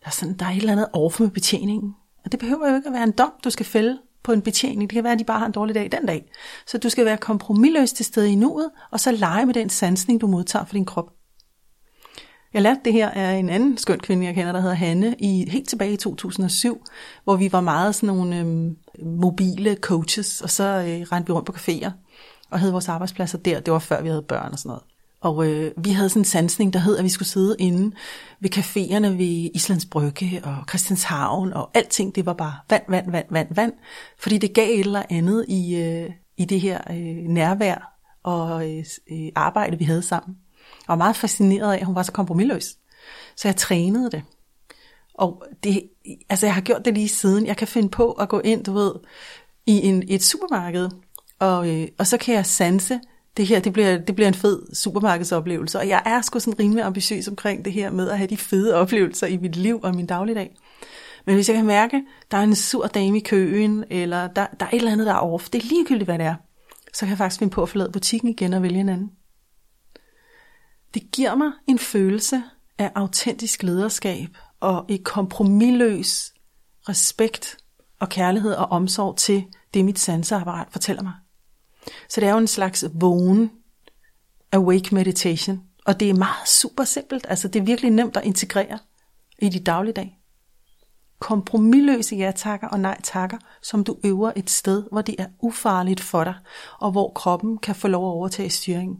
der 0.00 0.06
er, 0.06 0.10
sådan, 0.10 0.34
der 0.34 0.46
er 0.46 0.50
et 0.50 0.56
eller 0.56 0.72
andet 0.72 0.88
over 0.92 1.22
med 1.22 1.30
betjeningen. 1.30 1.94
Og 2.24 2.32
det 2.32 2.40
behøver 2.40 2.70
jo 2.70 2.76
ikke 2.76 2.86
at 2.86 2.92
være 2.92 3.02
en 3.02 3.12
dom, 3.12 3.32
du 3.44 3.50
skal 3.50 3.66
fælde 3.66 3.98
på 4.24 4.32
en 4.32 4.42
betjening. 4.42 4.90
Det 4.90 4.96
kan 4.96 5.04
være, 5.04 5.12
at 5.12 5.18
de 5.18 5.24
bare 5.24 5.38
har 5.38 5.46
en 5.46 5.52
dårlig 5.52 5.74
dag 5.74 5.92
den 5.92 6.06
dag. 6.06 6.24
Så 6.66 6.78
du 6.78 6.88
skal 6.88 7.04
være 7.04 7.16
kompromilløs 7.16 7.92
til 7.92 8.04
stede 8.04 8.32
i 8.32 8.34
nuet, 8.34 8.70
og 8.90 9.00
så 9.00 9.12
lege 9.12 9.46
med 9.46 9.54
den 9.54 9.70
sansning, 9.70 10.20
du 10.20 10.26
modtager 10.26 10.64
for 10.64 10.72
din 10.72 10.84
krop. 10.84 11.12
Jeg 12.54 12.62
lærte 12.62 12.80
det 12.84 12.92
her 12.92 13.10
af 13.10 13.32
en 13.32 13.48
anden 13.48 13.78
skøn 13.78 14.00
kvinde, 14.00 14.26
jeg 14.26 14.34
kender, 14.34 14.52
der 14.52 14.60
hedder 14.60 14.74
Hanne, 14.74 15.14
i, 15.18 15.50
helt 15.50 15.68
tilbage 15.68 15.92
i 15.92 15.96
2007, 15.96 16.84
hvor 17.24 17.36
vi 17.36 17.52
var 17.52 17.60
meget 17.60 17.94
sådan 17.94 18.06
nogle 18.06 18.38
øhm, 18.38 18.76
mobile 19.02 19.76
coaches, 19.80 20.40
og 20.40 20.50
så 20.50 20.64
øh, 20.64 21.06
rendte 21.12 21.26
vi 21.26 21.32
rundt 21.32 21.46
på 21.46 21.52
caféer 21.52 21.90
og 22.50 22.60
havde 22.60 22.72
vores 22.72 22.88
arbejdspladser 22.88 23.38
der. 23.38 23.60
Det 23.60 23.72
var 23.72 23.78
før 23.78 24.02
vi 24.02 24.08
havde 24.08 24.22
børn 24.22 24.52
og 24.52 24.58
sådan 24.58 24.68
noget. 24.68 24.82
Og 25.22 25.46
øh, 25.46 25.72
vi 25.76 25.90
havde 25.90 26.08
sådan 26.08 26.20
en 26.20 26.24
sansning, 26.24 26.72
der 26.72 26.78
hed, 26.78 26.96
at 26.96 27.04
vi 27.04 27.08
skulle 27.08 27.28
sidde 27.28 27.56
inde 27.58 27.96
ved 28.40 28.56
caféerne 28.56 29.06
ved 29.06 29.50
Islands 29.54 29.86
Brygge 29.86 30.40
og 30.44 30.56
Christianshavn, 30.68 31.52
og 31.52 31.70
alting, 31.74 32.14
det 32.14 32.26
var 32.26 32.32
bare 32.32 32.54
vand, 32.70 32.82
vand, 32.88 33.10
vand, 33.10 33.26
vand, 33.30 33.54
vand. 33.54 33.72
Fordi 34.18 34.38
det 34.38 34.54
gav 34.54 34.70
et 34.70 34.80
eller 34.80 35.02
andet 35.10 35.44
i, 35.48 35.76
øh, 35.76 36.10
i 36.36 36.44
det 36.44 36.60
her 36.60 36.80
øh, 36.90 37.16
nærvær 37.28 37.98
og 38.22 38.70
øh, 38.70 38.84
øh 39.10 39.28
arbejde, 39.34 39.78
vi 39.78 39.84
havde 39.84 40.02
sammen. 40.02 40.36
Og 40.80 40.88
var 40.88 40.96
meget 40.96 41.16
fascineret 41.16 41.72
af, 41.72 41.78
at 41.78 41.86
hun 41.86 41.94
var 41.94 42.02
så 42.02 42.12
kompromilløs. 42.12 42.76
Så 43.36 43.48
jeg 43.48 43.56
trænede 43.56 44.10
det. 44.10 44.22
Og 45.14 45.44
det, 45.64 45.82
altså 46.30 46.46
jeg 46.46 46.54
har 46.54 46.60
gjort 46.60 46.84
det 46.84 46.94
lige 46.94 47.08
siden. 47.08 47.46
Jeg 47.46 47.56
kan 47.56 47.68
finde 47.68 47.88
på 47.88 48.12
at 48.12 48.28
gå 48.28 48.40
ind, 48.40 48.64
du 48.64 48.72
ved, 48.72 48.92
i 49.66 49.86
en, 49.86 50.02
et 50.08 50.22
supermarked, 50.22 50.88
og, 51.38 51.68
øh, 51.68 51.88
og 51.98 52.06
så 52.06 52.16
kan 52.16 52.34
jeg 52.34 52.46
sanse 52.46 53.00
det 53.36 53.46
her 53.46 53.60
det 53.60 53.72
bliver, 53.72 53.98
det 53.98 54.14
bliver 54.14 54.28
en 54.28 54.34
fed 54.34 54.74
supermarkedsoplevelse, 54.74 55.78
og 55.78 55.88
jeg 55.88 56.02
er 56.06 56.22
sgu 56.22 56.38
sådan 56.38 56.58
rimelig 56.58 56.84
ambitiøs 56.84 57.28
omkring 57.28 57.64
det 57.64 57.72
her 57.72 57.90
med 57.90 58.10
at 58.10 58.18
have 58.18 58.28
de 58.28 58.36
fede 58.36 58.74
oplevelser 58.74 59.26
i 59.26 59.36
mit 59.36 59.56
liv 59.56 59.80
og 59.82 59.94
min 59.94 60.06
dagligdag. 60.06 60.56
Men 61.26 61.34
hvis 61.34 61.48
jeg 61.48 61.56
kan 61.56 61.66
mærke, 61.66 62.02
der 62.30 62.36
er 62.36 62.42
en 62.42 62.54
sur 62.54 62.86
dame 62.86 63.16
i 63.16 63.20
køen, 63.20 63.84
eller 63.90 64.26
der, 64.26 64.46
der 64.60 64.66
er 64.66 64.70
et 64.70 64.76
eller 64.76 64.92
andet, 64.92 65.06
der 65.06 65.12
er 65.12 65.18
off, 65.18 65.48
det 65.48 65.62
er 65.62 65.68
ligegyldigt, 65.68 66.08
hvad 66.08 66.18
det 66.18 66.26
er, 66.26 66.34
så 66.92 67.00
kan 67.00 67.08
jeg 67.08 67.18
faktisk 67.18 67.38
finde 67.38 67.52
på 67.52 67.62
at 67.62 67.68
forlade 67.68 67.92
butikken 67.92 68.28
igen 68.28 68.52
og 68.52 68.62
vælge 68.62 68.80
en 68.80 68.88
anden. 68.88 69.10
Det 70.94 71.02
giver 71.12 71.34
mig 71.34 71.52
en 71.66 71.78
følelse 71.78 72.42
af 72.78 72.92
autentisk 72.94 73.62
lederskab 73.62 74.28
og 74.60 74.84
et 74.88 75.04
kompromilløs 75.04 76.32
respekt 76.88 77.56
og 78.00 78.08
kærlighed 78.08 78.52
og 78.52 78.66
omsorg 78.66 79.16
til 79.16 79.44
det, 79.74 79.84
mit 79.84 79.98
sanseapparat 79.98 80.66
fortæller 80.70 81.02
mig. 81.02 81.12
Så 82.08 82.20
det 82.20 82.28
er 82.28 82.32
jo 82.32 82.38
en 82.38 82.46
slags 82.46 82.84
vågen 82.94 83.50
awake 84.52 84.94
meditation, 84.94 85.62
og 85.86 86.00
det 86.00 86.10
er 86.10 86.14
meget 86.14 86.48
super 86.48 86.84
simpelt. 86.84 87.26
Altså 87.28 87.48
det 87.48 87.60
er 87.60 87.64
virkelig 87.64 87.90
nemt 87.90 88.16
at 88.16 88.24
integrere 88.24 88.78
i 89.38 89.48
dit 89.48 89.66
dagligdag. 89.66 90.18
Kompromilløse 91.18 92.16
ja-takker 92.16 92.68
og 92.68 92.80
nej-takker, 92.80 93.38
som 93.62 93.84
du 93.84 93.96
øver 94.04 94.32
et 94.36 94.50
sted, 94.50 94.84
hvor 94.92 95.02
det 95.02 95.14
er 95.18 95.26
ufarligt 95.40 96.00
for 96.00 96.24
dig, 96.24 96.34
og 96.80 96.90
hvor 96.90 97.12
kroppen 97.14 97.58
kan 97.58 97.74
få 97.74 97.88
lov 97.88 98.08
at 98.08 98.12
overtage 98.12 98.50
styringen. 98.50 98.98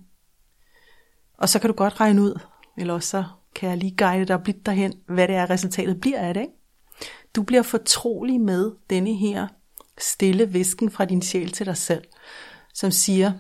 Og 1.39 1.49
så 1.49 1.59
kan 1.59 1.71
du 1.71 1.77
godt 1.77 2.01
regne 2.01 2.23
ud, 2.23 2.41
eller 2.77 2.95
også 2.95 3.09
så 3.09 3.25
kan 3.55 3.69
jeg 3.69 3.79
lige 3.79 3.97
guide 3.97 4.25
dig 4.25 4.43
blidt 4.43 4.67
derhen, 4.67 4.95
hvad 5.07 5.29
det 5.29 5.37
er, 5.37 5.51
resultatet 5.51 6.01
bliver 6.01 6.19
af 6.19 6.35
det. 6.35 6.41
Ikke? 6.41 6.53
Du 7.37 7.43
bliver 7.43 7.63
fortrolig 7.63 8.41
med 8.41 8.73
denne 8.91 9.15
her 9.15 9.49
stille 9.99 10.49
visken 10.49 10.91
fra 10.91 11.05
din 11.05 11.23
sjæl 11.23 11.53
til 11.53 11.67
dig 11.67 11.77
selv, 11.77 12.05
som 12.75 12.91
siger, 12.91 13.33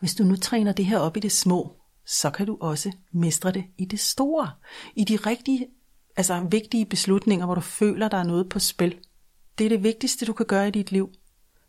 hvis 0.00 0.14
du 0.14 0.24
nu 0.24 0.36
træner 0.36 0.72
det 0.72 0.84
her 0.84 0.98
op 0.98 1.16
i 1.16 1.20
det 1.20 1.32
små, 1.32 1.76
så 2.06 2.30
kan 2.30 2.46
du 2.46 2.56
også 2.60 2.92
mestre 3.12 3.52
det 3.52 3.64
i 3.78 3.84
det 3.84 4.00
store. 4.00 4.50
I 4.96 5.04
de 5.04 5.16
rigtige, 5.16 5.66
altså 6.16 6.46
vigtige 6.50 6.86
beslutninger, 6.86 7.46
hvor 7.46 7.54
du 7.54 7.60
føler, 7.60 8.08
der 8.08 8.16
er 8.16 8.24
noget 8.24 8.48
på 8.48 8.58
spil. 8.58 8.98
Det 9.58 9.64
er 9.64 9.68
det 9.68 9.82
vigtigste, 9.82 10.26
du 10.26 10.32
kan 10.32 10.46
gøre 10.46 10.68
i 10.68 10.70
dit 10.70 10.92
liv. 10.92 11.10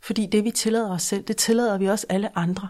Fordi 0.02 0.26
det, 0.26 0.44
vi 0.44 0.52
tillader 0.52 0.92
os 0.92 1.04
selv, 1.04 1.24
det 1.24 1.38
tillader 1.38 1.78
vi 1.78 1.90
også 1.90 2.06
alle 2.10 2.38
andre. 2.38 2.70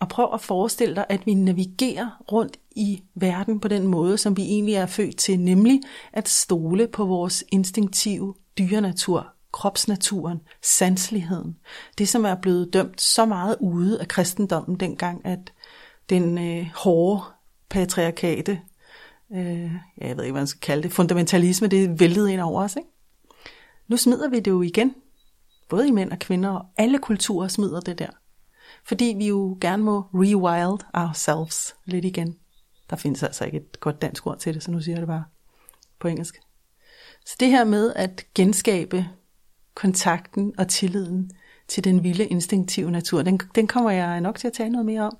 Og 0.00 0.08
prøv 0.08 0.28
at 0.34 0.40
forestille 0.40 0.94
dig, 0.94 1.06
at 1.08 1.26
vi 1.26 1.34
navigerer 1.34 2.22
rundt 2.32 2.56
i 2.70 3.02
verden 3.14 3.60
på 3.60 3.68
den 3.68 3.86
måde, 3.86 4.18
som 4.18 4.36
vi 4.36 4.42
egentlig 4.42 4.74
er 4.74 4.86
født 4.86 5.16
til, 5.16 5.40
nemlig 5.40 5.80
at 6.12 6.28
stole 6.28 6.88
på 6.88 7.04
vores 7.04 7.44
instinktive 7.52 8.34
dyrenatur, 8.58 9.34
kropsnaturen, 9.52 10.40
sansligheden. 10.62 11.56
Det, 11.98 12.08
som 12.08 12.24
er 12.24 12.34
blevet 12.34 12.72
dømt 12.72 13.00
så 13.00 13.24
meget 13.24 13.56
ude 13.60 14.00
af 14.00 14.08
kristendommen 14.08 14.80
dengang, 14.80 15.26
at 15.26 15.52
den 16.10 16.38
øh, 16.38 16.66
hårde 16.74 17.22
patriarkate, 17.68 18.60
øh, 19.34 19.72
jeg 19.98 20.16
ved 20.16 20.24
ikke, 20.24 20.32
hvad 20.32 20.40
man 20.40 20.46
skal 20.46 20.60
kalde 20.60 20.82
det, 20.82 20.92
fundamentalisme, 20.92 21.68
det 21.68 22.00
væltede 22.00 22.32
ind 22.32 22.40
over 22.40 22.62
os. 22.62 22.76
Ikke? 22.76 22.88
Nu 23.88 23.96
smider 23.96 24.28
vi 24.28 24.40
det 24.40 24.50
jo 24.50 24.62
igen, 24.62 24.94
både 25.68 25.88
i 25.88 25.90
mænd 25.90 26.12
og 26.12 26.18
kvinder, 26.18 26.50
og 26.50 26.66
alle 26.76 26.98
kulturer 26.98 27.48
smider 27.48 27.80
det 27.80 27.98
der. 27.98 28.10
Fordi 28.84 29.14
vi 29.18 29.28
jo 29.28 29.58
gerne 29.60 29.82
må 29.82 30.00
rewild 30.14 30.80
ourselves 30.94 31.74
lidt 31.84 32.04
igen. 32.04 32.36
Der 32.90 32.96
findes 32.96 33.22
altså 33.22 33.44
ikke 33.44 33.58
et 33.58 33.80
godt 33.80 34.02
dansk 34.02 34.26
ord 34.26 34.38
til 34.38 34.54
det, 34.54 34.62
så 34.62 34.70
nu 34.70 34.80
siger 34.80 34.94
jeg 34.94 35.00
det 35.00 35.08
bare 35.08 35.24
på 36.00 36.08
engelsk. 36.08 36.40
Så 37.26 37.36
det 37.40 37.48
her 37.48 37.64
med 37.64 37.92
at 37.96 38.24
genskabe 38.34 39.08
kontakten 39.74 40.52
og 40.58 40.68
tilliden 40.68 41.30
til 41.68 41.84
den 41.84 42.02
vilde 42.02 42.26
instinktive 42.26 42.90
natur, 42.90 43.22
den, 43.22 43.40
den 43.54 43.66
kommer 43.66 43.90
jeg 43.90 44.20
nok 44.20 44.38
til 44.38 44.46
at 44.46 44.52
tale 44.52 44.72
noget 44.72 44.86
mere 44.86 45.02
om. 45.02 45.16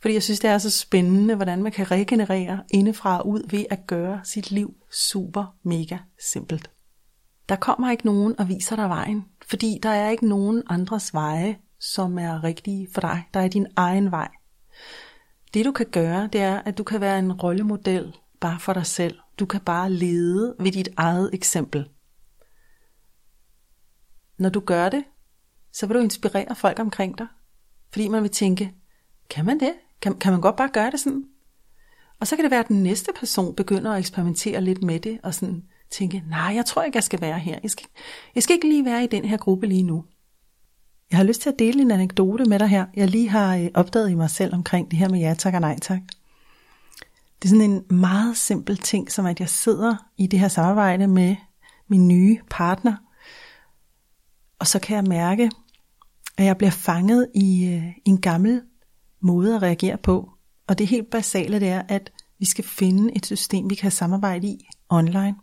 Fordi 0.00 0.14
jeg 0.14 0.22
synes, 0.22 0.40
det 0.40 0.50
er 0.50 0.58
så 0.58 0.70
spændende, 0.70 1.34
hvordan 1.34 1.62
man 1.62 1.72
kan 1.72 1.90
regenerere 1.90 2.62
indefra 2.70 3.18
og 3.18 3.28
ud 3.28 3.42
ved 3.50 3.64
at 3.70 3.86
gøre 3.86 4.20
sit 4.24 4.50
liv 4.50 4.74
super 4.90 5.54
mega 5.62 5.98
simpelt. 6.32 6.70
Der 7.48 7.56
kommer 7.56 7.90
ikke 7.90 8.06
nogen 8.06 8.40
og 8.40 8.48
viser 8.48 8.76
dig 8.76 8.88
vejen, 8.88 9.24
fordi 9.46 9.78
der 9.82 9.88
er 9.88 10.10
ikke 10.10 10.28
nogen 10.28 10.62
andres 10.70 11.14
veje, 11.14 11.58
som 11.80 12.18
er 12.18 12.44
rigtige 12.44 12.88
for 12.92 13.00
dig. 13.00 13.22
Der 13.34 13.40
er 13.40 13.48
din 13.48 13.66
egen 13.76 14.10
vej. 14.10 14.28
Det 15.54 15.64
du 15.64 15.72
kan 15.72 15.86
gøre, 15.86 16.28
det 16.32 16.40
er, 16.40 16.58
at 16.64 16.78
du 16.78 16.82
kan 16.82 17.00
være 17.00 17.18
en 17.18 17.32
rollemodel 17.32 18.14
bare 18.40 18.60
for 18.60 18.72
dig 18.72 18.86
selv. 18.86 19.18
Du 19.38 19.46
kan 19.46 19.60
bare 19.60 19.90
lede 19.90 20.54
ved 20.60 20.72
dit 20.72 20.88
eget 20.96 21.30
eksempel. 21.32 21.88
Når 24.38 24.48
du 24.48 24.60
gør 24.60 24.88
det, 24.88 25.04
så 25.72 25.86
vil 25.86 25.96
du 25.96 26.00
inspirere 26.00 26.54
folk 26.54 26.78
omkring 26.78 27.18
dig. 27.18 27.26
Fordi 27.92 28.08
man 28.08 28.22
vil 28.22 28.30
tænke, 28.30 28.74
kan 29.30 29.44
man 29.44 29.60
det? 29.60 29.72
Kan, 30.00 30.14
kan 30.14 30.32
man 30.32 30.40
godt 30.40 30.56
bare 30.56 30.70
gøre 30.72 30.90
det 30.90 31.00
sådan? 31.00 31.24
Og 32.20 32.26
så 32.26 32.36
kan 32.36 32.42
det 32.42 32.50
være, 32.50 32.60
at 32.60 32.68
den 32.68 32.82
næste 32.82 33.12
person 33.18 33.54
begynder 33.54 33.92
at 33.92 33.98
eksperimentere 33.98 34.60
lidt 34.60 34.82
med 34.82 35.00
det, 35.00 35.20
og 35.22 35.34
sådan 35.34 35.64
tænke, 35.90 36.22
nej, 36.28 36.52
jeg 36.54 36.66
tror 36.66 36.82
ikke, 36.82 36.96
jeg 36.96 37.04
skal 37.04 37.20
være 37.20 37.38
her. 37.38 37.58
Jeg 37.62 37.70
skal, 37.70 37.86
jeg 38.34 38.42
skal 38.42 38.54
ikke 38.54 38.68
lige 38.68 38.84
være 38.84 39.04
i 39.04 39.06
den 39.06 39.24
her 39.24 39.36
gruppe 39.36 39.66
lige 39.66 39.82
nu. 39.82 40.04
Jeg 41.10 41.18
har 41.18 41.24
lyst 41.24 41.40
til 41.40 41.50
at 41.50 41.58
dele 41.58 41.82
en 41.82 41.90
anekdote 41.90 42.44
med 42.44 42.58
dig 42.58 42.68
her, 42.68 42.86
jeg 42.96 43.08
lige 43.08 43.28
har 43.28 43.56
øh, 43.56 43.68
opdaget 43.74 44.10
i 44.10 44.14
mig 44.14 44.30
selv 44.30 44.54
omkring 44.54 44.90
det 44.90 44.98
her 44.98 45.08
med 45.08 45.18
ja 45.18 45.34
tak 45.38 45.54
og 45.54 45.60
nej 45.60 45.78
tak. 45.78 46.00
Det 47.42 47.44
er 47.44 47.48
sådan 47.48 47.70
en 47.70 47.98
meget 47.98 48.36
simpel 48.36 48.76
ting, 48.76 49.12
som 49.12 49.26
at 49.26 49.40
jeg 49.40 49.48
sidder 49.48 49.96
i 50.16 50.26
det 50.26 50.40
her 50.40 50.48
samarbejde 50.48 51.06
med 51.06 51.36
min 51.88 52.08
nye 52.08 52.38
partner, 52.50 52.96
og 54.58 54.66
så 54.66 54.78
kan 54.78 54.96
jeg 54.96 55.04
mærke, 55.04 55.50
at 56.36 56.44
jeg 56.44 56.58
bliver 56.58 56.70
fanget 56.70 57.28
i 57.34 57.64
øh, 57.64 57.84
en 58.04 58.20
gammel 58.20 58.62
måde 59.20 59.54
at 59.56 59.62
reagere 59.62 59.98
på. 59.98 60.30
Og 60.66 60.78
det 60.78 60.86
helt 60.86 61.10
basale 61.10 61.60
det 61.60 61.68
er, 61.68 61.82
at 61.88 62.12
vi 62.38 62.44
skal 62.44 62.64
finde 62.64 63.16
et 63.16 63.26
system, 63.26 63.70
vi 63.70 63.74
kan 63.74 63.90
samarbejde 63.90 64.46
i 64.46 64.66
online. 64.88 65.34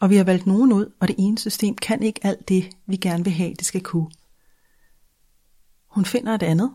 Og 0.00 0.10
vi 0.10 0.16
har 0.16 0.24
valgt 0.24 0.46
nogen 0.46 0.72
ud, 0.72 0.92
og 1.00 1.08
det 1.08 1.16
ene 1.18 1.38
system 1.38 1.74
kan 1.74 2.02
ikke 2.02 2.20
alt 2.26 2.48
det, 2.48 2.70
vi 2.86 2.96
gerne 2.96 3.24
vil 3.24 3.32
have, 3.32 3.54
det 3.54 3.66
skal 3.66 3.80
kunne. 3.80 4.10
Hun 5.88 6.04
finder 6.04 6.34
et 6.34 6.42
andet. 6.42 6.70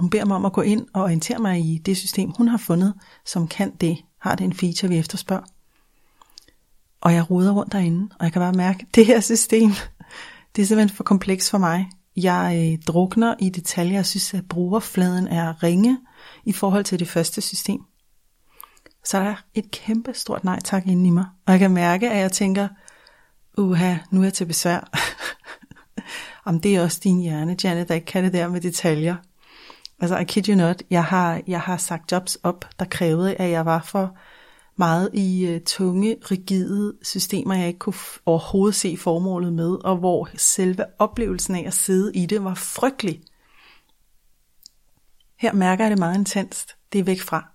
Hun 0.00 0.10
beder 0.10 0.24
mig 0.24 0.36
om 0.36 0.44
at 0.44 0.52
gå 0.52 0.60
ind 0.60 0.86
og 0.94 1.02
orientere 1.02 1.38
mig 1.38 1.60
i 1.60 1.78
det 1.78 1.96
system, 1.96 2.30
hun 2.30 2.48
har 2.48 2.56
fundet, 2.56 2.94
som 3.26 3.48
kan 3.48 3.76
det, 3.76 3.98
har 4.18 4.34
det 4.34 4.44
en 4.44 4.52
feature, 4.52 4.88
vi 4.88 4.98
efterspørger. 4.98 5.44
Og 7.00 7.14
jeg 7.14 7.30
ruder 7.30 7.52
rundt 7.52 7.72
derinde, 7.72 8.08
og 8.18 8.24
jeg 8.24 8.32
kan 8.32 8.40
bare 8.40 8.52
mærke, 8.52 8.86
at 8.88 8.94
det 8.94 9.06
her 9.06 9.20
system, 9.20 9.70
det 10.56 10.62
er 10.62 10.66
simpelthen 10.66 10.96
for 10.96 11.04
kompleks 11.04 11.50
for 11.50 11.58
mig. 11.58 11.90
Jeg 12.16 12.72
øh, 12.72 12.82
drukner 12.86 13.34
i 13.38 13.50
detaljer. 13.50 13.94
Jeg 13.94 14.06
synes, 14.06 14.34
at 14.34 14.48
brugerfladen 14.48 15.28
er 15.28 15.62
ringe 15.62 15.98
i 16.44 16.52
forhold 16.52 16.84
til 16.84 16.98
det 16.98 17.08
første 17.08 17.40
system. 17.40 17.80
Så 19.04 19.18
er 19.18 19.34
et 19.54 19.70
kæmpe 19.70 20.14
stort 20.14 20.44
nej 20.44 20.60
tak 20.64 20.86
inde 20.86 21.06
i 21.06 21.10
mig. 21.10 21.24
Og 21.46 21.52
jeg 21.52 21.60
kan 21.60 21.70
mærke, 21.70 22.10
at 22.10 22.18
jeg 22.18 22.32
tænker, 22.32 22.68
uha, 23.58 23.96
nu 24.10 24.20
er 24.20 24.24
jeg 24.24 24.32
til 24.32 24.44
besvær. 24.44 24.90
om 26.44 26.60
det 26.60 26.76
er 26.76 26.82
også 26.82 27.00
din 27.04 27.20
hjerne, 27.20 27.56
Janet, 27.64 27.88
der 27.88 27.94
ikke 27.94 28.06
kan 28.06 28.24
det 28.24 28.32
der 28.32 28.48
med 28.48 28.60
detaljer. 28.60 29.16
Altså, 30.00 30.18
I 30.18 30.24
kid 30.24 30.48
you 30.48 30.56
not, 30.56 30.82
jeg 30.90 31.04
har, 31.04 31.40
jeg 31.46 31.60
har 31.60 31.76
sagt 31.76 32.12
jobs 32.12 32.38
op, 32.42 32.64
der 32.78 32.84
krævede, 32.84 33.34
at 33.34 33.50
jeg 33.50 33.66
var 33.66 33.82
for 33.82 34.16
meget 34.76 35.10
i 35.14 35.46
øh, 35.46 35.60
tunge, 35.60 36.16
rigide 36.30 36.94
systemer, 37.02 37.54
jeg 37.54 37.66
ikke 37.66 37.78
kunne 37.78 37.94
overhovedet 38.26 38.74
se 38.74 38.96
formålet 38.96 39.52
med, 39.52 39.70
og 39.84 39.96
hvor 39.96 40.28
selve 40.36 40.84
oplevelsen 40.98 41.54
af 41.54 41.64
at 41.66 41.74
sidde 41.74 42.12
i 42.14 42.26
det 42.26 42.44
var 42.44 42.54
frygtelig. 42.54 43.22
Her 45.38 45.52
mærker 45.52 45.84
jeg 45.84 45.90
det 45.90 45.98
meget 45.98 46.18
intenst. 46.18 46.76
Det 46.92 46.98
er 46.98 47.04
væk 47.04 47.20
fra. 47.20 47.48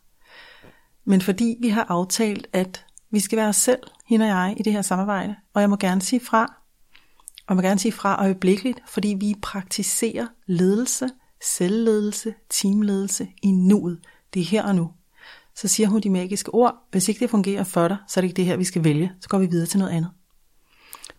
Men 1.06 1.22
fordi 1.22 1.58
vi 1.62 1.70
har 1.70 1.86
aftalt, 1.90 2.48
at 2.54 2.86
vi 3.12 3.20
skal 3.20 3.38
være 3.38 3.48
os 3.48 3.56
selv, 3.56 3.80
hende 4.08 4.26
og 4.26 4.30
jeg, 4.30 4.56
i 4.58 4.64
det 4.64 4.74
her 4.74 4.82
samarbejde, 4.82 5.36
og 5.54 5.62
jeg 5.62 5.70
må 5.70 5.76
gerne 5.76 6.02
sige 6.02 6.20
fra, 6.20 6.44
og 7.48 7.50
jeg 7.50 7.56
må 7.56 7.62
gerne 7.62 7.80
sige 7.80 7.92
fra 7.92 8.22
øjeblikkeligt, 8.22 8.80
fordi 8.88 9.16
vi 9.20 9.36
praktiserer 9.42 10.28
ledelse, 10.48 11.10
selvledelse, 11.44 12.34
teamledelse 12.50 13.28
i 13.44 13.52
nuet. 13.52 14.00
Det 14.34 14.42
er 14.42 14.46
her 14.46 14.64
og 14.64 14.76
nu. 14.76 14.92
Så 15.58 15.68
siger 15.68 15.90
hun 15.90 16.02
de 16.02 16.10
magiske 16.10 16.54
ord, 16.54 16.76
hvis 16.92 17.08
ikke 17.08 17.20
det 17.20 17.30
fungerer 17.30 17.64
for 17.64 17.88
dig, 17.88 17.98
så 18.08 18.20
er 18.20 18.22
det 18.22 18.28
ikke 18.28 18.38
det 18.38 18.46
her, 18.46 18.58
vi 18.58 18.64
skal 18.64 18.84
vælge. 18.84 19.12
Så 19.22 19.30
går 19.30 19.38
vi 19.40 19.46
videre 19.46 19.66
til 19.68 19.80
noget 19.80 19.92
andet. 19.92 20.12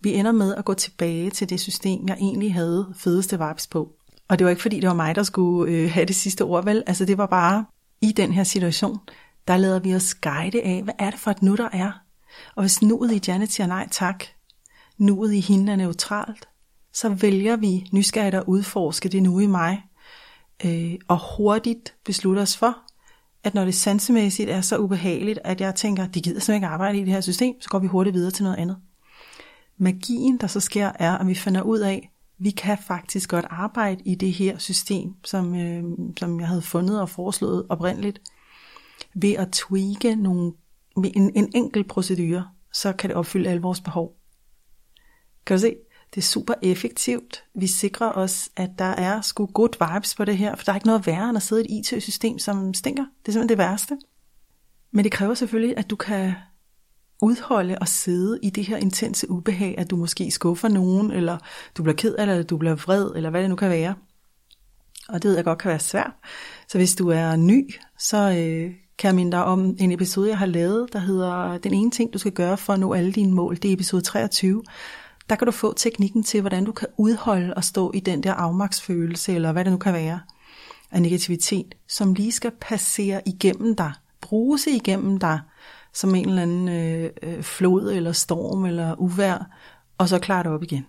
Vi 0.01 0.15
ender 0.15 0.33
med 0.33 0.55
at 0.55 0.65
gå 0.65 0.75
tilbage 0.75 1.31
til 1.31 1.51
det 1.51 1.61
system, 1.61 2.09
jeg 2.09 2.17
egentlig 2.21 2.55
havde 2.55 2.95
fedeste 2.97 3.39
vibes 3.39 3.67
på. 3.67 3.93
Og 4.29 4.39
det 4.39 4.45
var 4.45 4.51
ikke 4.51 4.63
fordi, 4.63 4.81
det 4.81 4.89
var 4.89 4.95
mig, 4.95 5.15
der 5.15 5.23
skulle 5.23 5.73
øh, 5.73 5.91
have 5.91 6.07
det 6.07 6.17
sidste 6.17 6.43
ord, 6.43 6.65
vel? 6.65 6.83
Altså 6.87 7.05
det 7.05 7.19
var 7.19 7.27
bare 7.27 7.65
i 8.01 8.13
den 8.13 8.33
her 8.33 8.45
situation, 8.45 8.99
der 9.49 9.57
lader 9.57 9.79
vi 9.79 9.95
os 9.95 10.15
guide 10.15 10.63
af, 10.63 10.83
hvad 10.83 10.95
er 10.99 11.11
det 11.11 11.21
for 11.21 11.31
et 11.31 11.43
nu, 11.43 11.55
der 11.55 11.69
er? 11.73 11.93
Og 12.55 12.63
hvis 12.63 12.83
nuet 12.83 13.13
i 13.13 13.21
Janet 13.29 13.53
siger 13.53 13.67
nej 13.67 13.89
tak, 13.91 14.25
nuet 14.99 15.33
i 15.33 15.41
hende 15.41 15.73
er 15.73 15.77
neutralt, 15.77 16.49
så 16.93 17.09
vælger 17.09 17.57
vi 17.57 17.87
nysgerrigt 17.93 18.35
at 18.35 18.45
udforske 18.47 19.09
det 19.09 19.23
nu 19.23 19.39
i 19.39 19.47
mig, 19.47 19.83
øh, 20.65 20.95
og 21.09 21.37
hurtigt 21.37 21.95
beslutter 22.05 22.43
os 22.43 22.57
for, 22.57 22.79
at 23.45 23.55
når 23.55 23.65
det 23.65 23.75
sansemæssigt 23.75 24.51
er 24.51 24.61
så 24.61 24.79
ubehageligt, 24.79 25.39
at 25.45 25.61
jeg 25.61 25.75
tænker, 25.75 26.07
de 26.07 26.21
gider 26.21 26.41
simpelthen 26.41 26.55
ikke 26.55 26.67
arbejde 26.67 26.99
i 26.99 27.01
det 27.01 27.13
her 27.13 27.21
system, 27.21 27.61
så 27.61 27.69
går 27.69 27.79
vi 27.79 27.87
hurtigt 27.87 28.15
videre 28.15 28.31
til 28.31 28.45
noget 28.45 28.57
andet. 28.57 28.77
Magien, 29.77 30.39
der 30.39 30.47
så 30.47 30.61
sker, 30.61 30.93
er, 30.95 31.19
at 31.19 31.27
vi 31.27 31.35
finder 31.35 31.63
ud 31.63 31.79
af, 31.79 32.13
vi 32.39 32.51
kan 32.51 32.79
faktisk 32.87 33.31
godt 33.31 33.47
arbejde 33.51 34.03
i 34.05 34.15
det 34.15 34.33
her 34.33 34.59
system, 34.59 35.15
som, 35.25 35.55
øh, 35.55 35.85
som 36.19 36.41
jeg 36.41 36.49
havde 36.49 36.63
fundet 36.63 37.01
og 37.01 37.09
foreslået 37.09 37.67
oprindeligt, 37.69 38.21
ved 39.15 39.33
at 39.33 39.49
tweake 39.53 40.17
nogle, 40.17 40.53
en, 40.97 41.33
en 41.35 41.51
enkelt 41.55 41.89
procedure, 41.89 42.49
så 42.73 42.93
kan 42.93 43.11
det 43.11 43.17
opfylde 43.17 43.51
alle 43.51 43.63
vores 43.63 43.81
behov. 43.81 44.17
Kan 45.47 45.57
du 45.57 45.61
se? 45.61 45.77
Det 46.15 46.21
er 46.21 46.25
super 46.25 46.55
effektivt. 46.63 47.45
Vi 47.55 47.67
sikrer 47.67 48.13
os, 48.13 48.49
at 48.57 48.71
der 48.79 48.85
er 48.85 49.21
sgu 49.21 49.47
good 49.47 49.95
vibes 49.95 50.15
på 50.15 50.25
det 50.25 50.37
her, 50.37 50.57
for 50.57 50.65
der 50.65 50.73
er 50.73 50.77
ikke 50.77 50.87
noget 50.87 51.07
værre 51.07 51.29
end 51.29 51.37
at 51.37 51.43
sidde 51.43 51.67
i 51.67 51.79
et 51.79 51.93
IT-system, 51.93 52.39
som 52.39 52.75
stinker. 52.75 53.03
Det 53.03 53.29
er 53.29 53.33
simpelthen 53.33 53.49
det 53.49 53.59
værste. 53.59 53.99
Men 54.91 55.05
det 55.05 55.13
kræver 55.13 55.35
selvfølgelig, 55.35 55.79
at 55.79 55.91
du 55.91 55.97
kan 55.97 56.33
udholde 57.23 57.79
og 57.81 57.89
sidde 57.89 58.39
i 58.43 58.51
det 58.51 58.65
her 58.65 58.77
intense 58.77 59.31
ubehag, 59.31 59.75
at 59.79 59.91
du 59.91 59.97
måske 59.97 60.31
skuffer 60.31 60.69
nogen, 60.69 61.11
eller 61.11 61.39
du 61.77 61.83
bliver 61.83 61.97
ked 61.97 62.15
af 62.15 62.23
eller 62.23 62.43
du 62.43 62.57
bliver 62.57 62.75
vred, 62.75 63.11
eller 63.17 63.31
hvad 63.31 63.43
det 63.43 63.51
nu 63.51 63.57
kan 63.57 63.71
være. 63.71 63.95
Og 65.09 65.23
det 65.23 65.29
ved 65.29 65.37
jeg 65.37 65.45
godt 65.45 65.59
kan 65.59 65.69
være 65.69 65.79
svært. 65.79 66.13
Så 66.69 66.79
hvis 66.79 66.95
du 66.95 67.09
er 67.09 67.37
ny, 67.37 67.75
så 67.99 68.17
øh, 68.17 68.75
kan 68.99 69.09
jeg 69.09 69.15
minde 69.15 69.33
dig 69.33 69.45
om 69.45 69.77
en 69.79 69.93
episode, 69.93 70.29
jeg 70.29 70.39
har 70.39 70.47
lavet, 70.47 70.93
der 70.93 70.99
hedder 70.99 71.59
Den 71.59 71.75
ene 71.75 71.91
ting, 71.91 72.13
du 72.13 72.19
skal 72.19 72.33
gøre 72.33 72.57
for 72.57 72.73
at 72.73 72.81
nå 72.81 72.93
alle 72.95 73.13
dine 73.13 73.33
mål. 73.33 73.57
Det 73.57 73.69
er 73.69 73.73
episode 73.73 74.03
23. 74.03 74.63
Der 75.29 75.37
kan 75.37 75.47
du 75.47 75.53
få 75.53 75.73
teknikken 75.73 76.23
til, 76.23 76.41
hvordan 76.41 76.65
du 76.65 76.73
kan 76.73 76.89
udholde 76.97 77.55
at 77.57 77.65
stå 77.65 77.93
i 77.95 78.01
den 78.01 78.23
der 78.23 78.35
afmagtsfølelse, 78.35 79.35
eller 79.35 79.53
hvad 79.53 79.65
det 79.65 79.73
nu 79.73 79.79
kan 79.79 79.93
være, 79.93 80.21
af 80.91 81.03
negativitet, 81.03 81.75
som 81.89 82.15
lige 82.15 82.33
skal 82.33 82.53
passere 82.61 83.29
igennem 83.29 83.77
dig, 83.77 83.93
bruse 84.21 84.71
igennem 84.71 85.19
dig, 85.19 85.41
som 85.93 86.15
en 86.15 86.29
eller 86.29 86.43
anden 86.43 86.69
øh, 86.69 87.11
øh, 87.23 87.43
flod 87.43 87.93
eller 87.93 88.13
storm 88.13 88.65
eller 88.65 88.95
uvær, 89.01 89.51
og 89.99 90.09
så 90.09 90.19
klare 90.19 90.43
det 90.43 90.53
op 90.53 90.63
igen. 90.63 90.87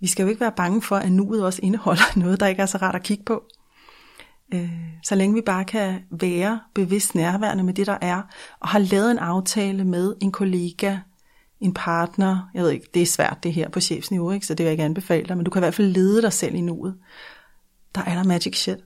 Vi 0.00 0.06
skal 0.06 0.22
jo 0.22 0.28
ikke 0.28 0.40
være 0.40 0.52
bange 0.56 0.82
for, 0.82 0.96
at 0.96 1.12
nuet 1.12 1.44
også 1.44 1.60
indeholder 1.62 2.18
noget, 2.22 2.40
der 2.40 2.46
ikke 2.46 2.62
er 2.62 2.66
så 2.66 2.78
rart 2.78 2.94
at 2.94 3.02
kigge 3.02 3.24
på. 3.24 3.42
Øh, 4.54 4.70
så 5.02 5.14
længe 5.14 5.34
vi 5.34 5.40
bare 5.40 5.64
kan 5.64 6.02
være 6.10 6.60
bevidst 6.74 7.14
nærværende 7.14 7.64
med 7.64 7.74
det, 7.74 7.86
der 7.86 7.98
er, 8.00 8.22
og 8.60 8.68
har 8.68 8.78
lavet 8.78 9.10
en 9.10 9.18
aftale 9.18 9.84
med 9.84 10.14
en 10.20 10.32
kollega, 10.32 10.96
en 11.62 11.74
partner, 11.74 12.50
jeg 12.54 12.62
ved 12.62 12.70
ikke, 12.70 12.88
det 12.94 13.02
er 13.02 13.06
svært 13.06 13.38
det 13.42 13.52
her 13.52 13.68
på 13.68 13.80
chefsniveau, 13.80 14.30
ikke? 14.30 14.46
så 14.46 14.54
det 14.54 14.58
vil 14.58 14.64
jeg 14.64 14.72
ikke 14.72 14.84
anbefale 14.84 15.28
dig, 15.28 15.36
men 15.36 15.44
du 15.44 15.50
kan 15.50 15.60
i 15.60 15.64
hvert 15.64 15.74
fald 15.74 15.92
lede 15.92 16.22
dig 16.22 16.32
selv 16.32 16.54
i 16.54 16.60
nuet. 16.60 16.96
Der 17.94 18.00
er 18.00 18.14
der 18.14 18.24
magic 18.24 18.56
shit. 18.56 18.78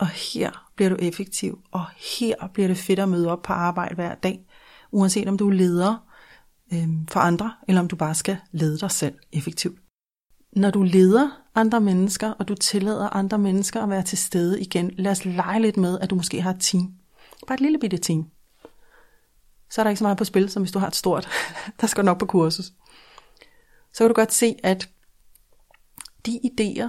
Og 0.00 0.06
her 0.06 0.70
bliver 0.76 0.88
du 0.88 0.96
effektiv, 0.98 1.58
og 1.70 1.84
her 1.96 2.34
bliver 2.54 2.68
det 2.68 2.76
fedt 2.76 2.98
at 2.98 3.08
møde 3.08 3.30
op 3.30 3.42
på 3.42 3.52
arbejde 3.52 3.94
hver 3.94 4.14
dag, 4.14 4.46
uanset 4.92 5.28
om 5.28 5.38
du 5.38 5.48
er 5.48 5.52
leder 5.52 5.96
øh, 6.72 6.88
for 7.08 7.20
andre, 7.20 7.52
eller 7.68 7.80
om 7.80 7.88
du 7.88 7.96
bare 7.96 8.14
skal 8.14 8.36
lede 8.52 8.78
dig 8.78 8.90
selv 8.90 9.14
effektivt. 9.32 9.78
Når 10.52 10.70
du 10.70 10.82
leder 10.82 11.30
andre 11.54 11.80
mennesker, 11.80 12.30
og 12.30 12.48
du 12.48 12.54
tillader 12.54 13.16
andre 13.16 13.38
mennesker 13.38 13.82
at 13.82 13.90
være 13.90 14.02
til 14.02 14.18
stede 14.18 14.60
igen, 14.60 14.90
lad 14.98 15.10
os 15.10 15.24
lege 15.24 15.62
lidt 15.62 15.76
med, 15.76 15.98
at 16.00 16.10
du 16.10 16.14
måske 16.14 16.42
har 16.42 16.50
et 16.50 16.60
team. 16.60 16.92
Bare 17.46 17.54
et 17.54 17.60
lille 17.60 17.78
bitte 17.78 17.98
team. 17.98 18.26
Så 19.70 19.80
er 19.80 19.82
der 19.82 19.90
ikke 19.90 19.98
så 19.98 20.04
meget 20.04 20.18
på 20.18 20.24
spil, 20.24 20.50
som 20.50 20.62
hvis 20.62 20.72
du 20.72 20.78
har 20.78 20.86
et 20.86 20.96
stort. 20.96 21.28
der 21.80 21.86
skal 21.86 22.04
nok 22.04 22.18
på 22.18 22.26
kursus. 22.26 22.72
Så 23.92 23.98
kan 24.04 24.08
du 24.08 24.14
godt 24.14 24.32
se, 24.32 24.56
at 24.62 24.88
de 26.26 26.40
idéer, 26.44 26.88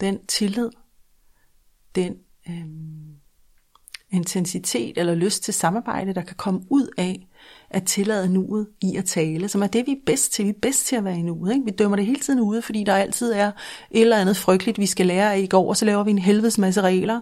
den 0.00 0.26
tillid, 0.26 0.70
den 1.94 2.16
øh, 2.48 2.66
intensitet 4.10 4.98
eller 4.98 5.14
lyst 5.14 5.42
til 5.42 5.54
samarbejde, 5.54 6.14
der 6.14 6.22
kan 6.22 6.36
komme 6.36 6.60
ud 6.70 6.88
af 6.98 7.28
at 7.70 7.84
tillade 7.84 8.28
nuet 8.28 8.68
i 8.82 8.96
at 8.96 9.04
tale, 9.04 9.48
som 9.48 9.62
er 9.62 9.66
det, 9.66 9.86
vi 9.86 9.92
er 9.92 10.00
bedst 10.06 10.32
til. 10.32 10.44
Vi 10.44 10.50
er 10.50 10.58
bedst 10.62 10.86
til 10.86 10.96
at 10.96 11.04
være 11.04 11.18
i 11.18 11.22
nuet. 11.22 11.52
Ikke? 11.52 11.64
Vi 11.64 11.70
dømmer 11.70 11.96
det 11.96 12.06
hele 12.06 12.20
tiden 12.20 12.40
ude, 12.40 12.62
fordi 12.62 12.84
der 12.84 12.94
altid 12.94 13.32
er 13.32 13.52
et 13.90 14.00
eller 14.00 14.16
andet 14.16 14.36
frygteligt, 14.36 14.78
vi 14.78 14.86
skal 14.86 15.06
lære 15.06 15.34
af 15.34 15.38
i 15.38 15.46
går, 15.46 15.68
og 15.68 15.76
så 15.76 15.84
laver 15.84 16.04
vi 16.04 16.10
en 16.10 16.18
helvedes 16.18 16.58
masse 16.58 16.80
regler, 16.80 17.20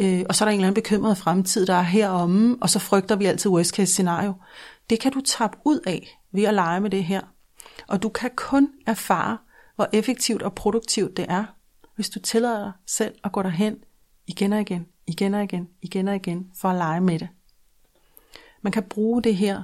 øh, 0.00 0.24
og 0.28 0.34
så 0.34 0.44
er 0.44 0.46
der 0.46 0.50
en 0.50 0.60
eller 0.60 0.68
anden 0.68 0.82
bekymret 0.82 1.18
fremtid, 1.18 1.66
der 1.66 1.74
er 1.74 1.82
heromme, 1.82 2.56
og 2.60 2.70
så 2.70 2.78
frygter 2.78 3.16
vi 3.16 3.24
altid 3.24 3.50
worst 3.50 3.74
case 3.74 3.92
scenario. 3.92 4.34
Det 4.90 5.00
kan 5.00 5.12
du 5.12 5.20
tabe 5.20 5.56
ud 5.64 5.80
af 5.86 6.18
ved 6.32 6.44
at 6.44 6.54
lege 6.54 6.80
med 6.80 6.90
det 6.90 7.04
her. 7.04 7.20
Og 7.88 8.02
du 8.02 8.08
kan 8.08 8.30
kun 8.36 8.68
erfare, 8.86 9.38
hvor 9.76 9.88
effektivt 9.92 10.42
og 10.42 10.54
produktivt 10.54 11.16
det 11.16 11.26
er, 11.28 11.44
hvis 11.94 12.10
du 12.10 12.20
tillader 12.20 12.64
dig 12.64 12.72
selv 12.86 13.14
at 13.24 13.32
gå 13.32 13.42
derhen 13.42 13.76
igen 14.26 14.52
og 14.52 14.60
igen, 14.60 14.86
igen 15.06 15.34
og 15.34 15.42
igen, 15.42 15.68
igen 15.82 16.08
og 16.08 16.16
igen, 16.16 16.50
for 16.60 16.68
at 16.68 16.76
lege 16.76 17.00
med 17.00 17.18
det. 17.18 17.28
Man 18.62 18.72
kan 18.72 18.82
bruge 18.82 19.22
det 19.22 19.36
her 19.36 19.62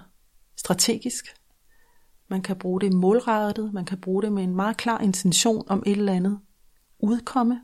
strategisk. 0.57 1.25
Man 2.29 2.43
kan 2.43 2.57
bruge 2.57 2.81
det 2.81 2.93
målrettet. 2.93 3.73
Man 3.73 3.85
kan 3.85 4.01
bruge 4.01 4.23
det 4.23 4.33
med 4.33 4.45
en 4.45 4.57
meget 4.57 4.77
klar 4.77 4.99
intention 4.99 5.65
om 5.69 5.83
et 5.87 5.97
eller 5.97 6.13
andet 6.13 6.39
udkomme. 6.99 7.61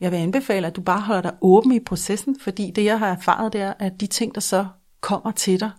Jeg 0.00 0.12
vil 0.12 0.16
anbefale, 0.16 0.66
at 0.66 0.76
du 0.76 0.80
bare 0.80 1.00
holder 1.00 1.22
dig 1.22 1.36
åben 1.40 1.72
i 1.72 1.80
processen, 1.80 2.40
fordi 2.40 2.70
det 2.70 2.84
jeg 2.84 2.98
har 2.98 3.08
erfaret, 3.08 3.52
det 3.52 3.60
er, 3.60 3.74
at 3.78 4.00
de 4.00 4.06
ting, 4.06 4.34
der 4.34 4.40
så 4.40 4.66
kommer 5.00 5.30
til 5.30 5.60
dig, 5.60 5.70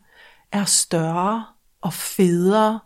er 0.52 0.66
større 0.66 1.46
og 1.82 1.94
federe 1.94 2.80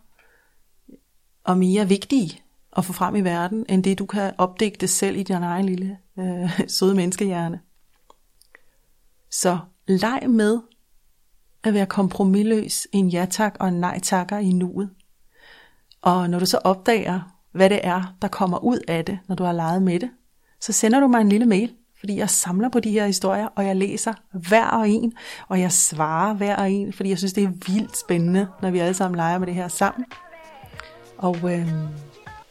og 1.44 1.58
mere 1.58 1.88
vigtige 1.88 2.42
at 2.76 2.84
få 2.84 2.92
frem 2.92 3.16
i 3.16 3.20
verden, 3.20 3.66
end 3.68 3.84
det 3.84 3.98
du 3.98 4.06
kan 4.06 4.32
opdække 4.38 4.78
det 4.80 4.90
selv 4.90 5.16
i 5.16 5.22
din 5.22 5.36
egen 5.36 5.66
lille 5.66 5.98
øh, 6.18 6.60
søde 6.78 6.94
menneskehjerne. 6.94 7.60
Så 9.30 9.58
leg 9.88 10.22
med 10.28 10.60
at 11.64 11.74
være 11.74 11.86
kompromilløs, 11.86 12.86
i 12.92 12.96
en 12.96 13.08
ja 13.08 13.26
tak 13.30 13.56
og 13.60 13.68
en 13.68 13.80
nej 13.80 14.00
takker 14.00 14.38
i 14.38 14.52
nuet. 14.52 14.90
Og 16.02 16.30
når 16.30 16.38
du 16.38 16.46
så 16.46 16.58
opdager, 16.58 17.20
hvad 17.52 17.70
det 17.70 17.80
er, 17.82 18.16
der 18.22 18.28
kommer 18.28 18.58
ud 18.58 18.78
af 18.88 19.04
det, 19.04 19.18
når 19.28 19.34
du 19.34 19.44
har 19.44 19.52
leget 19.52 19.82
med 19.82 20.00
det, 20.00 20.10
så 20.62 20.72
sender 20.72 21.00
du 21.00 21.06
mig 21.06 21.20
en 21.20 21.28
lille 21.28 21.46
mail, 21.46 21.72
fordi 21.98 22.16
jeg 22.16 22.30
samler 22.30 22.68
på 22.68 22.80
de 22.80 22.90
her 22.90 23.06
historier, 23.06 23.46
og 23.46 23.66
jeg 23.66 23.76
læser 23.76 24.12
hver 24.32 24.66
og 24.66 24.88
en, 24.88 25.12
og 25.48 25.60
jeg 25.60 25.72
svarer 25.72 26.34
hver 26.34 26.56
og 26.56 26.70
en, 26.70 26.92
fordi 26.92 27.08
jeg 27.10 27.18
synes, 27.18 27.32
det 27.32 27.44
er 27.44 27.72
vildt 27.72 27.98
spændende, 27.98 28.48
når 28.62 28.70
vi 28.70 28.78
alle 28.78 28.94
sammen 28.94 29.16
leger 29.16 29.38
med 29.38 29.46
det 29.46 29.54
her 29.54 29.68
sammen. 29.68 30.04
Og 31.18 31.36
øh, 31.52 31.68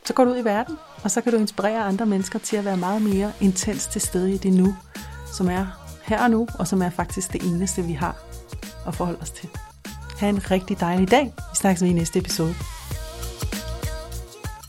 så 0.06 0.14
går 0.14 0.26
du 0.26 0.32
ud 0.32 0.38
i 0.38 0.44
verden, 0.44 0.76
og 1.04 1.12
så 1.12 1.22
kan 1.22 1.32
du 1.32 1.38
inspirere 1.38 1.84
andre 1.84 2.06
mennesker 2.06 2.40
til 2.40 2.58
at 2.58 2.66
være 2.66 2.78
meget 2.78 3.02
mere 3.02 3.32
intens 3.42 3.88
til 3.88 4.02
stede 4.02 4.34
i 4.34 4.38
det 4.38 4.54
nu, 4.54 4.76
som 5.34 5.50
er 5.50 5.66
her 6.04 6.24
og 6.24 6.32
nu, 6.32 6.48
og 6.60 6.68
som 6.68 6.82
er 6.82 6.90
faktisk 6.90 7.34
det 7.34 7.44
eneste, 7.44 7.84
vi 7.84 7.94
har 7.94 8.16
at 8.88 8.96
forholde 8.96 9.20
os 9.22 9.32
til. 9.32 9.50
Ha' 10.20 10.30
en 10.30 10.52
rigtig 10.52 10.80
dejlig 10.80 11.12
dag. 11.12 11.26
Vi 11.26 11.56
snakkes 11.56 11.82
ved 11.82 11.90
i 11.90 11.94
næste 11.94 12.20
episode. 12.20 12.54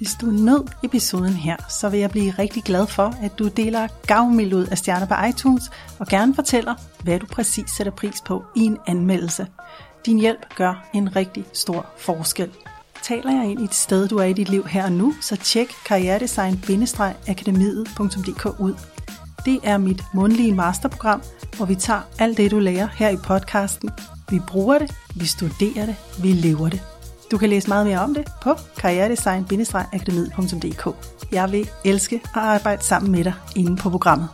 Hvis 0.02 0.16
du 0.20 0.26
nød 0.26 0.64
episoden 0.82 1.32
her, 1.32 1.56
så 1.68 1.88
vil 1.88 2.00
jeg 2.00 2.10
blive 2.10 2.30
rigtig 2.30 2.62
glad 2.62 2.86
for, 2.86 3.14
at 3.22 3.38
du 3.38 3.48
deler 3.48 3.88
gavmild 4.06 4.54
ud 4.54 4.66
af 4.66 4.78
stjerner 4.78 5.06
på 5.06 5.14
iTunes, 5.28 5.62
og 5.98 6.06
gerne 6.06 6.34
fortæller, 6.34 6.74
hvad 7.02 7.18
du 7.18 7.26
præcis 7.26 7.70
sætter 7.70 7.92
pris 7.92 8.20
på 8.26 8.44
i 8.56 8.60
en 8.60 8.78
anmeldelse. 8.86 9.46
Din 10.06 10.18
hjælp 10.18 10.54
gør 10.56 10.88
en 10.94 11.16
rigtig 11.16 11.44
stor 11.52 11.86
forskel. 11.98 12.50
Taler 13.02 13.30
jeg 13.30 13.50
ind 13.50 13.60
i 13.60 13.64
et 13.64 13.74
sted, 13.74 14.08
du 14.08 14.16
er 14.16 14.24
i 14.24 14.32
dit 14.32 14.48
liv 14.48 14.66
her 14.66 14.84
og 14.84 14.92
nu, 14.92 15.14
så 15.20 15.36
tjek 15.36 15.68
karrieredesign-akademiet.dk 15.86 18.60
ud. 18.60 18.74
Det 19.44 19.60
er 19.62 19.78
mit 19.78 20.02
mundlige 20.14 20.54
masterprogram, 20.54 21.22
hvor 21.56 21.66
vi 21.66 21.74
tager 21.74 22.00
alt 22.18 22.36
det, 22.36 22.50
du 22.50 22.58
lærer 22.58 22.88
her 22.94 23.08
i 23.08 23.16
podcasten. 23.16 23.90
Vi 24.30 24.40
bruger 24.48 24.78
det, 24.78 24.94
vi 25.14 25.26
studerer 25.26 25.86
det, 25.86 25.96
vi 26.22 26.32
lever 26.32 26.68
det. 26.68 26.91
Du 27.32 27.38
kan 27.38 27.48
læse 27.48 27.68
meget 27.68 27.86
mere 27.86 27.98
om 27.98 28.14
det 28.14 28.28
på 28.42 28.54
karrieredesign-akademiet.dk. 28.76 30.88
Jeg 31.32 31.52
vil 31.52 31.70
elske 31.84 32.20
at 32.24 32.42
arbejde 32.42 32.84
sammen 32.84 33.12
med 33.12 33.24
dig 33.24 33.34
inde 33.56 33.76
på 33.76 33.90
programmet. 33.90 34.28